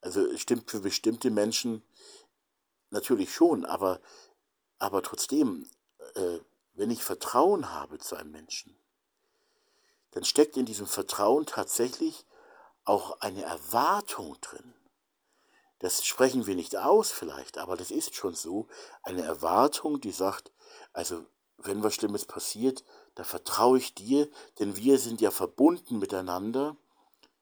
Also 0.03 0.37
stimmt 0.37 0.71
für 0.71 0.81
bestimmte 0.81 1.31
Menschen 1.31 1.83
natürlich 2.91 3.33
schon, 3.33 3.65
aber, 3.65 4.01
aber 4.79 5.03
trotzdem, 5.03 5.69
äh, 6.15 6.39
wenn 6.75 6.91
ich 6.91 7.03
Vertrauen 7.03 7.73
habe 7.73 7.99
zu 7.99 8.17
einem 8.17 8.33
Menschen, 8.33 8.77
dann 10.11 10.25
steckt 10.25 10.57
in 10.57 10.67
diesem 10.67 10.87
Vertrauen 10.87 11.47
tatsächlich 11.47 12.27
auch 12.85 13.21
eine 13.21 13.43
Erwartung 13.43 14.37
drin. 14.41 14.75
Das 15.79 16.05
sprechen 16.05 16.47
wir 16.47 16.55
nicht 16.55 16.77
aus 16.77 17.11
vielleicht, 17.11 17.59
aber 17.59 17.77
das 17.77 17.91
ist 17.91 18.15
schon 18.15 18.35
so. 18.35 18.69
Eine 19.03 19.23
Erwartung, 19.23 20.01
die 20.01 20.13
sagt, 20.13 20.53
also 20.93 21.25
wenn 21.59 21.83
was 21.83 21.95
Schlimmes 21.95 22.25
passiert, 22.25 22.85
da 23.15 23.25
vertraue 23.25 23.79
ich 23.79 23.95
dir, 23.95 24.29
denn 24.59 24.77
wir 24.77 24.99
sind 24.99 25.21
ja 25.21 25.31
verbunden 25.31 25.99
miteinander. 25.99 26.77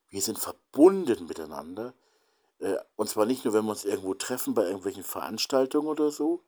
Wir 0.09 0.23
sind 0.23 0.39
verbunden 0.39 1.27
miteinander. 1.27 1.95
Äh, 2.61 2.77
und 2.97 3.09
zwar 3.09 3.27
nicht 3.27 3.45
nur, 3.45 3.53
wenn 3.55 3.65
wir 3.65 3.73
uns 3.73 3.85
irgendwo 3.85 4.15
treffen 4.15 4.55
bei 4.55 4.65
irgendwelchen 4.65 5.05
Veranstaltungen 5.05 5.89
oder 5.89 6.11
so. 6.11 6.45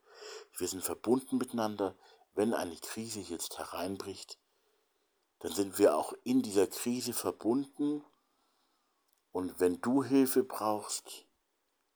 Wir 0.57 0.69
sind 0.69 0.85
verbunden 0.85 1.37
miteinander 1.37 1.97
wenn 2.35 2.55
eine 2.55 2.77
Krise 2.77 3.21
jetzt 3.21 3.59
hereinbricht, 3.59 4.39
dann 5.41 5.53
sind 5.53 5.79
wir 5.79 5.97
auch 5.97 6.15
in 6.25 6.43
dieser 6.43 6.67
Krise 6.67 7.13
verbunden. 7.13 8.05
Und 9.33 9.61
wenn 9.61 9.81
du 9.81 10.03
Hilfe 10.03 10.45
brauchst 10.45 11.27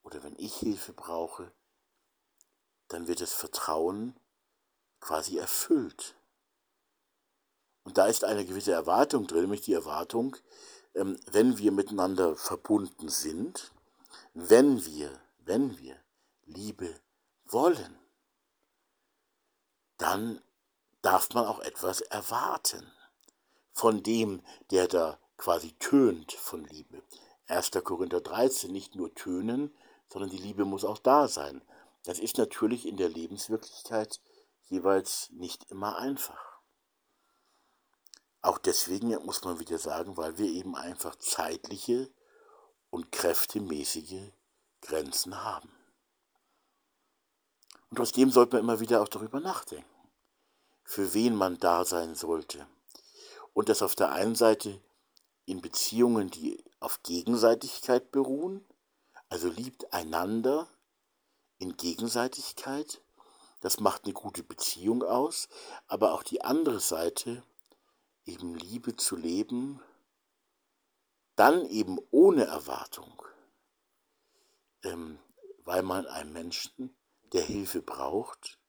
oder 0.03 0.23
wenn 0.23 0.35
ich 0.37 0.55
Hilfe 0.55 0.93
brauche, 0.93 1.51
dann 2.87 3.07
wird 3.07 3.21
das 3.21 3.33
Vertrauen 3.33 4.15
quasi 4.99 5.37
erfüllt. 5.37 6.15
Und 7.83 7.97
da 7.97 8.07
ist 8.07 8.23
eine 8.23 8.45
gewisse 8.45 8.73
Erwartung 8.73 9.27
drin, 9.27 9.41
nämlich 9.41 9.61
die 9.61 9.73
Erwartung, 9.73 10.35
ähm, 10.93 11.19
wenn 11.31 11.57
wir 11.57 11.71
miteinander 11.71 12.35
verbunden 12.35 13.09
sind, 13.09 13.71
wenn 14.39 14.85
wir, 14.85 15.19
wenn 15.39 15.79
wir 15.79 15.97
Liebe 16.45 17.01
wollen, 17.45 17.97
dann 19.97 20.43
darf 21.01 21.33
man 21.33 21.47
auch 21.47 21.59
etwas 21.59 22.01
erwarten 22.01 22.85
von 23.73 24.03
dem, 24.03 24.43
der 24.69 24.87
da 24.87 25.19
quasi 25.37 25.71
tönt 25.79 26.33
von 26.33 26.63
Liebe. 26.65 27.01
1. 27.47 27.71
Korinther 27.83 28.21
13, 28.21 28.71
nicht 28.71 28.93
nur 28.93 29.15
tönen, 29.15 29.75
sondern 30.07 30.29
die 30.29 30.37
Liebe 30.37 30.65
muss 30.65 30.85
auch 30.85 30.99
da 30.99 31.27
sein. 31.27 31.63
Das 32.03 32.19
ist 32.19 32.37
natürlich 32.37 32.87
in 32.87 32.97
der 32.97 33.09
Lebenswirklichkeit 33.09 34.21
jeweils 34.67 35.31
nicht 35.31 35.71
immer 35.71 35.97
einfach. 35.97 36.59
Auch 38.43 38.59
deswegen 38.59 39.09
muss 39.25 39.43
man 39.43 39.59
wieder 39.59 39.79
sagen, 39.79 40.15
weil 40.15 40.37
wir 40.37 40.47
eben 40.47 40.75
einfach 40.75 41.15
zeitliche 41.15 42.11
und 42.89 43.11
kräftemäßige 43.11 44.31
Grenzen 44.81 45.43
haben. 45.43 45.69
Und 47.89 47.97
trotzdem 47.97 48.31
sollte 48.31 48.55
man 48.55 48.63
immer 48.63 48.79
wieder 48.79 49.01
auch 49.01 49.07
darüber 49.07 49.39
nachdenken, 49.39 49.85
für 50.83 51.13
wen 51.13 51.35
man 51.35 51.57
da 51.57 51.85
sein 51.85 52.15
sollte. 52.15 52.67
Und 53.53 53.69
das 53.69 53.81
auf 53.81 53.95
der 53.95 54.11
einen 54.11 54.35
Seite 54.35 54.81
in 55.45 55.61
Beziehungen, 55.61 56.29
die 56.29 56.63
auf 56.79 57.01
Gegenseitigkeit 57.03 58.11
beruhen, 58.11 58.65
also 59.29 59.49
liebt 59.49 59.93
einander 59.93 60.67
in 61.57 61.75
Gegenseitigkeit, 61.75 63.01
das 63.61 63.79
macht 63.79 64.03
eine 64.03 64.13
gute 64.13 64.43
Beziehung 64.43 65.03
aus, 65.03 65.49
aber 65.87 66.13
auch 66.13 66.23
die 66.23 66.43
andere 66.43 66.79
Seite, 66.79 67.43
eben 68.25 68.55
Liebe 68.55 68.95
zu 68.95 69.15
leben, 69.15 69.81
dann 71.37 71.65
eben 71.67 71.99
ohne 72.11 72.45
Erwartung, 72.45 73.21
ähm, 74.83 75.19
weil 75.63 75.83
man 75.83 76.05
einem 76.07 76.33
Menschen 76.33 76.97
der 77.31 77.43
Hilfe 77.43 77.81
braucht, 77.81 78.59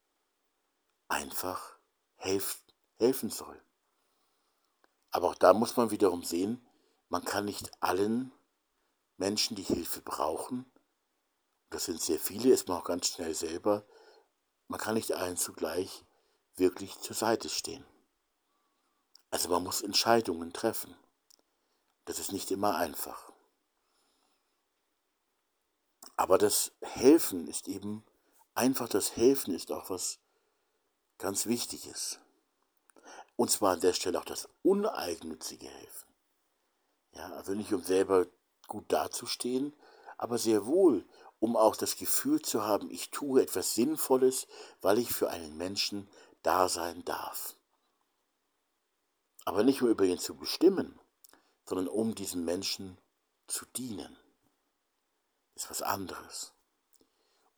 einfach 1.07 1.77
helf, 2.15 2.63
helfen 2.97 3.29
soll. 3.29 3.59
Aber 5.11 5.29
auch 5.29 5.35
da 5.35 5.53
muss 5.53 5.75
man 5.77 5.89
wiederum 5.89 6.23
sehen, 6.23 6.65
man 7.09 7.25
kann 7.25 7.45
nicht 7.45 7.71
allen 7.81 8.31
Menschen, 9.17 9.55
die 9.55 9.63
Hilfe 9.63 10.01
brauchen, 10.01 10.71
das 11.71 11.85
sind 11.85 11.99
sehr 11.99 12.19
viele, 12.19 12.53
ist 12.53 12.67
man 12.67 12.77
auch 12.77 12.83
ganz 12.83 13.07
schnell 13.07 13.33
selber, 13.33 13.83
man 14.67 14.79
kann 14.79 14.93
nicht 14.93 15.13
allen 15.13 15.37
zugleich 15.37 16.05
wirklich 16.55 16.99
zur 16.99 17.15
Seite 17.15 17.49
stehen. 17.49 17.85
Also 19.31 19.49
man 19.49 19.63
muss 19.63 19.81
Entscheidungen 19.81 20.53
treffen. 20.53 20.95
Das 22.09 22.17
ist 22.17 22.31
nicht 22.31 22.49
immer 22.49 22.75
einfach. 22.75 23.31
Aber 26.15 26.39
das 26.39 26.71
Helfen 26.81 27.47
ist 27.47 27.67
eben 27.67 28.03
einfach 28.55 28.89
das 28.89 29.15
Helfen 29.15 29.53
ist 29.53 29.71
auch 29.71 29.91
was 29.91 30.17
ganz 31.19 31.45
Wichtiges. 31.45 32.17
Und 33.35 33.51
zwar 33.51 33.73
an 33.73 33.81
der 33.81 33.93
Stelle 33.93 34.17
auch 34.17 34.25
das 34.25 34.49
uneigennützige 34.63 35.67
Helfen. 35.67 36.09
Ja, 37.11 37.31
also 37.33 37.53
nicht 37.53 37.71
um 37.73 37.83
selber 37.83 38.25
gut 38.65 38.91
dazustehen, 38.91 39.75
aber 40.17 40.39
sehr 40.39 40.65
wohl, 40.65 41.05
um 41.39 41.55
auch 41.55 41.75
das 41.75 41.95
Gefühl 41.95 42.41
zu 42.41 42.63
haben, 42.63 42.89
ich 42.89 43.11
tue 43.11 43.43
etwas 43.43 43.75
Sinnvolles, 43.75 44.47
weil 44.81 44.97
ich 44.97 45.13
für 45.13 45.29
einen 45.29 45.57
Menschen 45.57 46.09
da 46.41 46.69
sein 46.69 47.05
darf. 47.05 47.55
Aber 49.45 49.63
nicht 49.63 49.83
um 49.83 49.89
über 49.89 50.05
ihn 50.05 50.17
zu 50.17 50.35
bestimmen, 50.35 50.98
sondern 51.69 51.87
um 51.87 52.15
diesem 52.15 52.45
Menschen 52.45 52.97
zu 53.45 53.63
dienen. 53.77 54.17
Ist 55.53 55.69
was 55.69 55.83
anderes. 55.83 56.51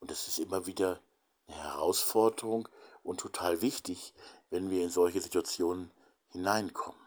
Und 0.02 0.12
das 0.12 0.28
ist 0.28 0.38
immer 0.38 0.66
wieder 0.66 1.00
eine 1.48 1.56
Herausforderung 1.56 2.68
und 3.04 3.22
total 3.22 3.62
wichtig, 3.62 4.14
wenn 4.50 4.70
wir 4.70 4.84
in 4.84 4.90
solche 4.90 5.22
Situationen 5.22 5.92
hineinkommen. 6.28 7.00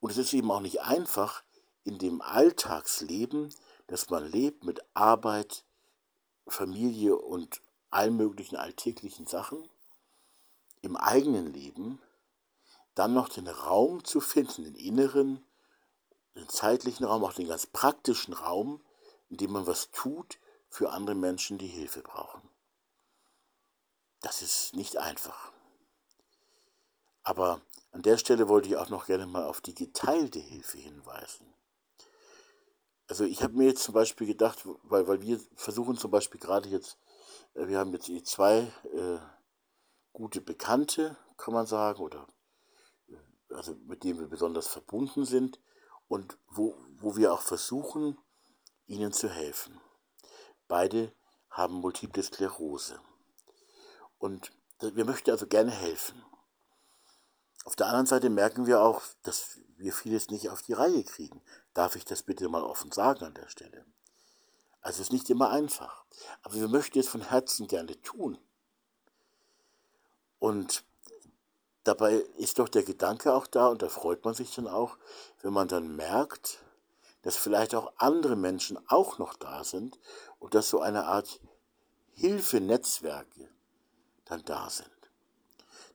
Und 0.00 0.10
es 0.10 0.18
ist 0.18 0.34
eben 0.34 0.50
auch 0.50 0.60
nicht 0.60 0.82
einfach 0.82 1.42
in 1.84 1.96
dem 1.96 2.20
Alltagsleben, 2.20 3.54
das 3.86 4.10
man 4.10 4.30
lebt 4.30 4.64
mit 4.64 4.82
Arbeit, 4.92 5.64
Familie 6.48 7.16
und 7.16 7.62
allen 7.88 8.16
möglichen 8.16 8.56
alltäglichen 8.56 9.26
Sachen, 9.26 9.66
im 10.82 10.98
eigenen 10.98 11.50
Leben 11.54 11.98
dann 12.94 13.14
noch 13.14 13.28
den 13.28 13.48
Raum 13.48 14.04
zu 14.04 14.20
finden, 14.20 14.64
den 14.64 14.74
inneren, 14.74 15.44
den 16.34 16.48
zeitlichen 16.48 17.04
Raum, 17.04 17.24
auch 17.24 17.32
den 17.32 17.48
ganz 17.48 17.66
praktischen 17.66 18.34
Raum, 18.34 18.82
in 19.28 19.36
dem 19.36 19.52
man 19.52 19.66
was 19.66 19.90
tut, 19.90 20.38
für 20.68 20.90
andere 20.90 21.16
Menschen, 21.16 21.58
die 21.58 21.66
Hilfe 21.66 22.02
brauchen. 22.02 22.48
Das 24.20 24.42
ist 24.42 24.74
nicht 24.74 24.98
einfach. 24.98 25.52
Aber 27.22 27.60
An 27.92 28.02
der 28.02 28.18
Stelle 28.18 28.48
wollte 28.48 28.68
ich 28.68 28.76
auch 28.76 28.88
noch 28.88 29.06
gerne 29.06 29.26
mal 29.26 29.44
auf 29.44 29.60
die 29.60 29.74
geteilte 29.74 30.38
Hilfe 30.38 30.78
hinweisen. 30.78 31.52
Also 33.08 33.24
ich 33.24 33.42
habe 33.42 33.54
mir 33.54 33.66
jetzt 33.66 33.82
zum 33.82 33.94
Beispiel 33.94 34.28
gedacht, 34.28 34.64
weil, 34.84 35.08
weil 35.08 35.20
wir 35.22 35.40
versuchen 35.56 35.96
zum 35.96 36.12
Beispiel 36.12 36.40
gerade 36.40 36.68
jetzt, 36.68 36.96
äh, 37.54 37.66
wir 37.66 37.78
haben 37.78 37.92
jetzt 37.92 38.08
zwei 38.26 38.72
äh, 38.84 39.18
gute 40.12 40.40
Bekannte, 40.40 41.16
kann 41.36 41.54
man 41.54 41.66
sagen, 41.66 42.00
oder 42.00 42.28
also 43.52 43.74
mit 43.86 44.04
denen 44.04 44.20
wir 44.20 44.28
besonders 44.28 44.68
verbunden 44.68 45.24
sind 45.24 45.60
und 46.08 46.38
wo, 46.48 46.76
wo 46.98 47.16
wir 47.16 47.32
auch 47.32 47.42
versuchen, 47.42 48.18
ihnen 48.86 49.12
zu 49.12 49.28
helfen. 49.28 49.80
Beide 50.68 51.12
haben 51.50 51.74
multiple 51.74 52.22
Sklerose. 52.22 53.00
Und 54.18 54.52
wir 54.80 55.04
möchten 55.04 55.30
also 55.30 55.46
gerne 55.46 55.70
helfen. 55.70 56.22
Auf 57.64 57.76
der 57.76 57.86
anderen 57.86 58.06
Seite 58.06 58.30
merken 58.30 58.66
wir 58.66 58.80
auch, 58.80 59.02
dass 59.22 59.58
wir 59.76 59.92
vieles 59.92 60.30
nicht 60.30 60.48
auf 60.48 60.62
die 60.62 60.72
Reihe 60.72 61.04
kriegen. 61.04 61.42
Darf 61.74 61.96
ich 61.96 62.04
das 62.04 62.22
bitte 62.22 62.48
mal 62.48 62.62
offen 62.62 62.90
sagen 62.92 63.24
an 63.24 63.34
der 63.34 63.48
Stelle? 63.48 63.84
Also 64.80 64.96
es 64.96 65.08
ist 65.08 65.12
nicht 65.12 65.28
immer 65.28 65.50
einfach. 65.50 66.04
Aber 66.42 66.54
wir 66.54 66.68
möchten 66.68 66.98
es 66.98 67.08
von 67.08 67.20
Herzen 67.20 67.66
gerne 67.66 68.00
tun. 68.02 68.38
Und 70.38 70.84
dabei 71.90 72.24
ist 72.36 72.60
doch 72.60 72.68
der 72.68 72.84
Gedanke 72.84 73.34
auch 73.34 73.48
da, 73.48 73.66
und 73.66 73.82
da 73.82 73.88
freut 73.88 74.24
man 74.24 74.32
sich 74.32 74.54
dann 74.54 74.68
auch, 74.68 74.96
wenn 75.42 75.52
man 75.52 75.66
dann 75.66 75.96
merkt, 75.96 76.58
dass 77.22 77.36
vielleicht 77.36 77.74
auch 77.74 77.92
andere 77.96 78.36
Menschen 78.36 78.78
auch 78.88 79.18
noch 79.18 79.34
da 79.34 79.64
sind 79.64 79.98
und 80.38 80.54
dass 80.54 80.70
so 80.70 80.80
eine 80.80 81.06
Art 81.06 81.40
Hilfenetzwerke 82.12 83.48
dann 84.24 84.44
da 84.44 84.70
sind. 84.70 84.88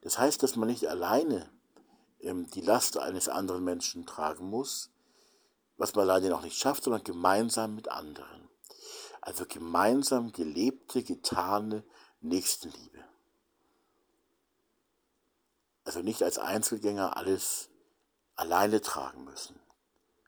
Das 0.02 0.20
heißt, 0.20 0.44
dass 0.44 0.58
man 0.58 0.68
nicht 0.68 0.88
alleine 0.88 1.50
ähm, 2.20 2.50
die 2.52 2.62
Last 2.62 2.98
eines 2.98 3.30
anderen 3.30 3.64
Menschen 3.64 4.06
tragen 4.06 4.50
muss, 4.50 4.92
was 5.78 5.96
man 5.96 6.10
alleine 6.10 6.30
noch 6.30 6.44
nicht 6.44 6.58
schafft, 6.58 6.84
sondern 6.84 7.04
gemeinsam 7.04 7.74
mit 7.74 7.88
anderen. 7.88 8.50
Also 9.22 9.46
gemeinsam 9.48 10.34
gelebte, 10.34 11.04
getane 11.04 11.84
Nächstenliebe. 12.20 13.04
Also 15.86 16.02
nicht 16.02 16.24
als 16.24 16.38
Einzelgänger 16.38 17.16
alles 17.16 17.70
alleine 18.36 18.82
tragen 18.82 19.24
müssen. 19.24 19.60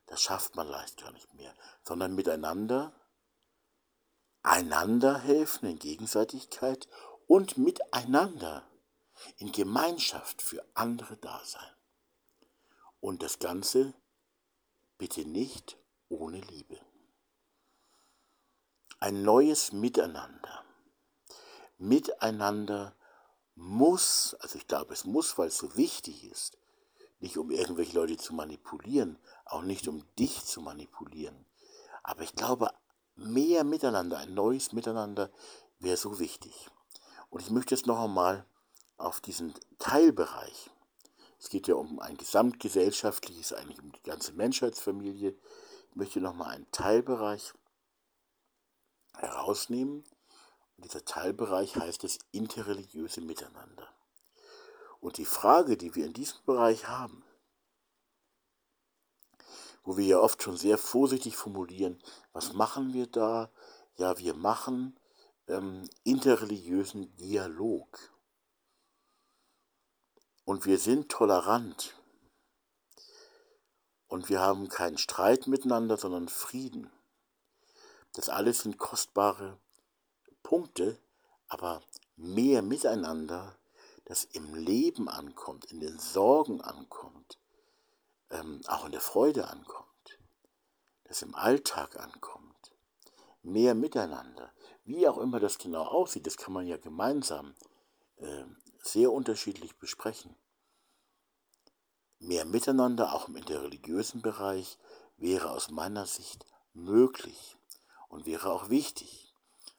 Das 0.06 0.22
schafft 0.22 0.56
man 0.56 0.68
leicht 0.68 1.02
gar 1.02 1.12
nicht 1.12 1.34
mehr, 1.34 1.54
sondern 1.84 2.16
miteinander, 2.16 2.94
einander 4.44 5.20
helfen 5.20 5.68
in 5.68 5.80
Gegenseitigkeit 5.80 6.88
und 7.28 7.58
miteinander 7.58 8.66
in 9.38 9.52
Gemeinschaft 9.52 10.42
für 10.42 10.64
andere 10.76 11.18
da 11.18 11.42
sein. 11.44 11.74
Und 13.02 13.22
das 13.24 13.40
Ganze 13.40 13.94
bitte 14.98 15.26
nicht 15.26 15.78
ohne 16.08 16.40
Liebe. 16.40 16.80
Ein 19.00 19.24
neues 19.24 19.74
Miteinander. 19.74 20.64
Miteinander 21.78 22.96
muss, 23.58 24.36
also 24.40 24.58
ich 24.58 24.68
glaube 24.68 24.94
es 24.94 25.04
muss, 25.04 25.38
weil 25.38 25.48
es 25.48 25.58
so 25.58 25.76
wichtig 25.76 26.24
ist, 26.24 26.58
nicht 27.20 27.38
um 27.38 27.52
irgendwelche 27.52 27.98
Leute 27.98 28.18
zu 28.18 28.34
manipulieren, 28.34 29.18
auch 29.46 29.64
nicht 29.64 29.88
um 29.88 30.04
dich 30.16 30.46
zu 30.46 30.62
manipulieren. 30.62 31.46
Aber 32.04 32.22
ich 32.22 32.36
glaube, 32.36 32.70
mehr 33.16 33.64
Miteinander, 33.64 34.20
ein 34.20 34.34
neues 34.34 34.72
Miteinander 34.72 35.32
wäre 35.80 35.98
so 35.98 36.20
wichtig. 36.20 36.70
Und 37.30 37.42
ich 37.42 37.50
möchte 37.50 37.76
jetzt 37.76 37.88
noch 37.88 38.00
einmal 38.00 38.46
auf 38.98 39.20
diesen 39.20 39.54
Teilbereich, 39.80 40.70
es 41.40 41.50
geht 41.50 41.68
ja 41.68 41.76
um 41.76 42.00
ein 42.00 42.18
gesamtgesellschaftliches, 42.18 43.54
eigentlich 43.54 43.80
um 43.80 43.92
die 43.92 44.04
ganze 44.04 44.34
Menschheitsfamilie, 44.34 45.36
ich 45.90 45.96
möchte 45.96 46.22
noch 46.22 46.34
mal 46.34 46.48
einen 46.48 46.70
Teilbereich 46.72 47.54
herausnehmen. 49.16 50.04
Dieser 50.78 51.04
Teilbereich 51.04 51.76
heißt 51.76 52.04
das 52.04 52.20
interreligiöse 52.32 53.22
Miteinander. 53.22 53.90
Und 55.00 55.18
die 55.18 55.26
Frage, 55.26 55.76
die 55.76 55.96
wir 55.96 56.06
in 56.06 56.14
diesem 56.14 56.44
Bereich 56.46 56.88
haben, 56.88 57.24
wo 59.84 59.98
wir 59.98 60.06
ja 60.06 60.20
oft 60.20 60.44
schon 60.44 60.58
sehr 60.58 60.78
vorsichtig 60.78 61.36
formulieren, 61.36 62.02
was 62.34 62.54
machen 62.54 62.94
wir 62.94 63.08
da? 63.08 63.52
Ja, 63.96 64.18
wir 64.20 64.34
machen 64.34 65.00
ähm, 65.48 65.90
interreligiösen 66.04 67.16
Dialog. 67.18 68.14
Und 70.46 70.66
wir 70.66 70.78
sind 70.78 71.10
tolerant. 71.10 71.96
Und 74.08 74.30
wir 74.30 74.42
haben 74.42 74.70
keinen 74.70 74.98
Streit 74.98 75.48
miteinander, 75.48 75.98
sondern 75.98 76.30
Frieden. 76.30 76.92
Das 78.14 78.30
alles 78.30 78.62
sind 78.62 78.78
kostbare 78.78 79.60
Punkte, 80.48 80.98
aber 81.50 81.84
mehr 82.16 82.62
miteinander, 82.62 83.58
das 84.06 84.24
im 84.24 84.56
Leben 84.56 85.10
ankommt, 85.10 85.66
in 85.66 85.82
den 85.82 86.00
Sorgen 86.00 86.62
ankommt, 86.62 87.38
ähm, 88.30 88.62
auch 88.68 88.86
in 88.86 88.94
der 88.94 89.02
Freude 89.02 89.50
ankommt, 89.50 90.20
das 91.04 91.22
im 91.22 91.36
Alltag 91.36 92.00
ankommt, 92.00 92.72
mehr 93.42 93.76
miteinander. 93.76 94.54
Wie 94.86 95.06
auch 95.10 95.18
immer 95.18 95.42
das 95.42 95.58
genau 95.58 95.84
aussieht, 95.84 96.26
das 96.26 96.38
kann 96.38 96.54
man 96.54 96.66
ja 96.66 96.78
gemeinsam 96.78 97.54
äh, 98.16 98.46
sehr 98.82 99.12
unterschiedlich 99.12 99.78
besprechen. 99.78 100.34
Mehr 102.20 102.46
Miteinander, 102.46 103.14
auch 103.14 103.28
im 103.28 103.36
interreligiösen 103.36 104.22
Bereich, 104.22 104.78
wäre 105.18 105.52
aus 105.52 105.72
meiner 105.72 106.06
Sicht 106.06 106.46
möglich 106.72 107.58
und 108.08 108.26
wäre 108.26 108.50
auch 108.50 108.70
wichtig. 108.70 109.27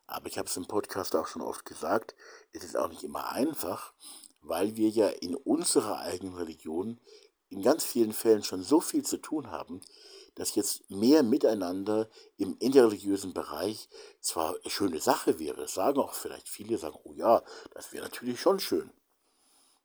Aber 0.08 0.26
ich 0.26 0.38
habe 0.38 0.48
es 0.48 0.56
im 0.56 0.66
Podcast 0.66 1.14
auch 1.14 1.26
schon 1.26 1.42
oft 1.42 1.64
gesagt, 1.66 2.16
es 2.52 2.64
ist 2.64 2.76
auch 2.76 2.88
nicht 2.88 3.04
immer 3.04 3.30
einfach, 3.30 3.92
weil 4.40 4.74
wir 4.74 4.88
ja 4.88 5.08
in 5.08 5.36
unserer 5.36 6.00
eigenen 6.00 6.34
Religion 6.34 6.98
in 7.50 7.62
ganz 7.62 7.84
vielen 7.84 8.12
Fällen 8.12 8.42
schon 8.42 8.62
so 8.62 8.80
viel 8.80 9.04
zu 9.04 9.18
tun 9.18 9.50
haben, 9.50 9.82
dass 10.34 10.54
jetzt 10.54 10.88
mehr 10.90 11.22
Miteinander 11.22 12.08
im 12.38 12.56
interreligiösen 12.58 13.34
Bereich 13.34 13.88
zwar 14.20 14.56
eine 14.56 14.70
schöne 14.70 15.00
Sache 15.00 15.38
wäre, 15.38 15.68
sagen 15.68 15.98
auch 15.98 16.14
vielleicht 16.14 16.48
viele, 16.48 16.78
sagen, 16.78 16.98
oh 17.04 17.12
ja, 17.12 17.42
das 17.74 17.92
wäre 17.92 18.04
natürlich 18.04 18.40
schon 18.40 18.60
schön. 18.60 18.90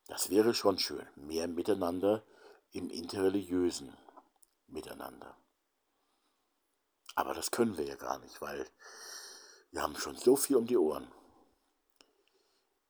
Das 0.07 0.29
wäre 0.29 0.53
schon 0.53 0.79
schön, 0.79 1.05
mehr 1.15 1.47
Miteinander 1.47 2.23
im 2.71 2.89
interreligiösen 2.89 3.93
Miteinander. 4.67 5.35
Aber 7.15 7.33
das 7.33 7.51
können 7.51 7.77
wir 7.77 7.85
ja 7.85 7.95
gar 7.95 8.19
nicht, 8.19 8.41
weil 8.41 8.65
wir 9.73 9.81
haben 9.81 9.97
schon 9.97 10.15
so 10.15 10.35
viel 10.35 10.55
um 10.55 10.67
die 10.67 10.77
Ohren. 10.77 11.07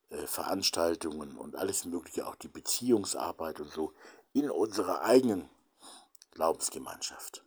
Äh, 0.10 0.28
Veranstaltungen 0.28 1.38
und 1.38 1.56
alles 1.56 1.86
Mögliche, 1.86 2.28
auch 2.28 2.36
die 2.36 2.50
Beziehungsarbeit 2.50 3.60
und 3.62 3.72
so 3.72 3.93
in 4.34 4.52
unserer 4.52 5.02
eigenen 5.02 5.50
Glaubensgemeinschaft. 6.32 7.43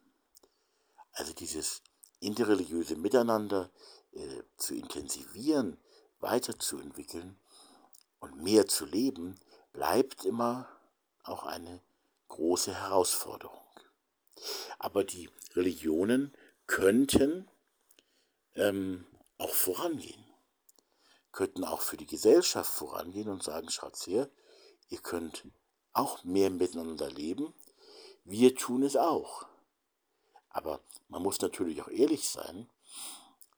Also 1.13 1.35
dieses 1.35 1.83
interreligiöse 2.21 2.97
Miteinander 2.97 3.71
äh, 4.13 4.43
zu 4.57 4.75
intensivieren, 4.75 5.79
weiterzuentwickeln 6.19 7.39
und 8.21 8.43
mehr 8.43 8.67
zu 8.67 8.87
leben, 8.87 9.39
bleibt 9.73 10.25
immer 10.25 10.67
auch 11.25 11.45
eine 11.45 11.83
große 12.29 12.75
Herausforderung. 12.75 13.61
Aber 14.79 15.05
die 15.05 15.29
Religionen 15.55 16.35
könnten 16.67 17.49
ähm, 18.55 19.05
auch 19.39 19.55
vorangehen, 19.55 20.25
könnten 21.33 21.65
auch 21.65 21.81
für 21.81 21.97
die 21.97 22.07
Gesellschaft 22.07 22.71
vorangehen 22.71 23.29
und 23.29 23.43
sagen, 23.43 23.71
schaut 23.71 23.97
her, 24.07 24.31
ihr 24.89 24.99
könnt 24.99 25.45
auch 25.93 26.23
mehr 26.25 26.51
miteinander 26.51 27.11
leben, 27.11 27.55
wir 28.25 28.55
tun 28.55 28.83
es 28.83 28.97
auch. 28.97 29.47
Aber 30.49 30.81
man 31.09 31.23
muss 31.23 31.41
natürlich 31.41 31.81
auch 31.83 31.89
ehrlich 31.89 32.29
sein, 32.29 32.69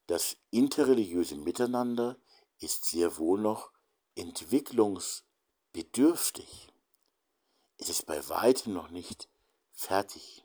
das 0.07 0.37
interreligiöse 0.51 1.37
Miteinander 1.37 2.17
ist 2.59 2.85
sehr 2.87 3.19
wohl 3.19 3.41
noch 3.41 3.73
entwicklungsbedürftig. 4.15 6.69
Es 7.77 7.89
ist 7.89 8.07
bei 8.07 8.29
weitem 8.29 8.73
noch 8.73 8.91
nicht 8.91 9.29
fertig. 9.73 10.45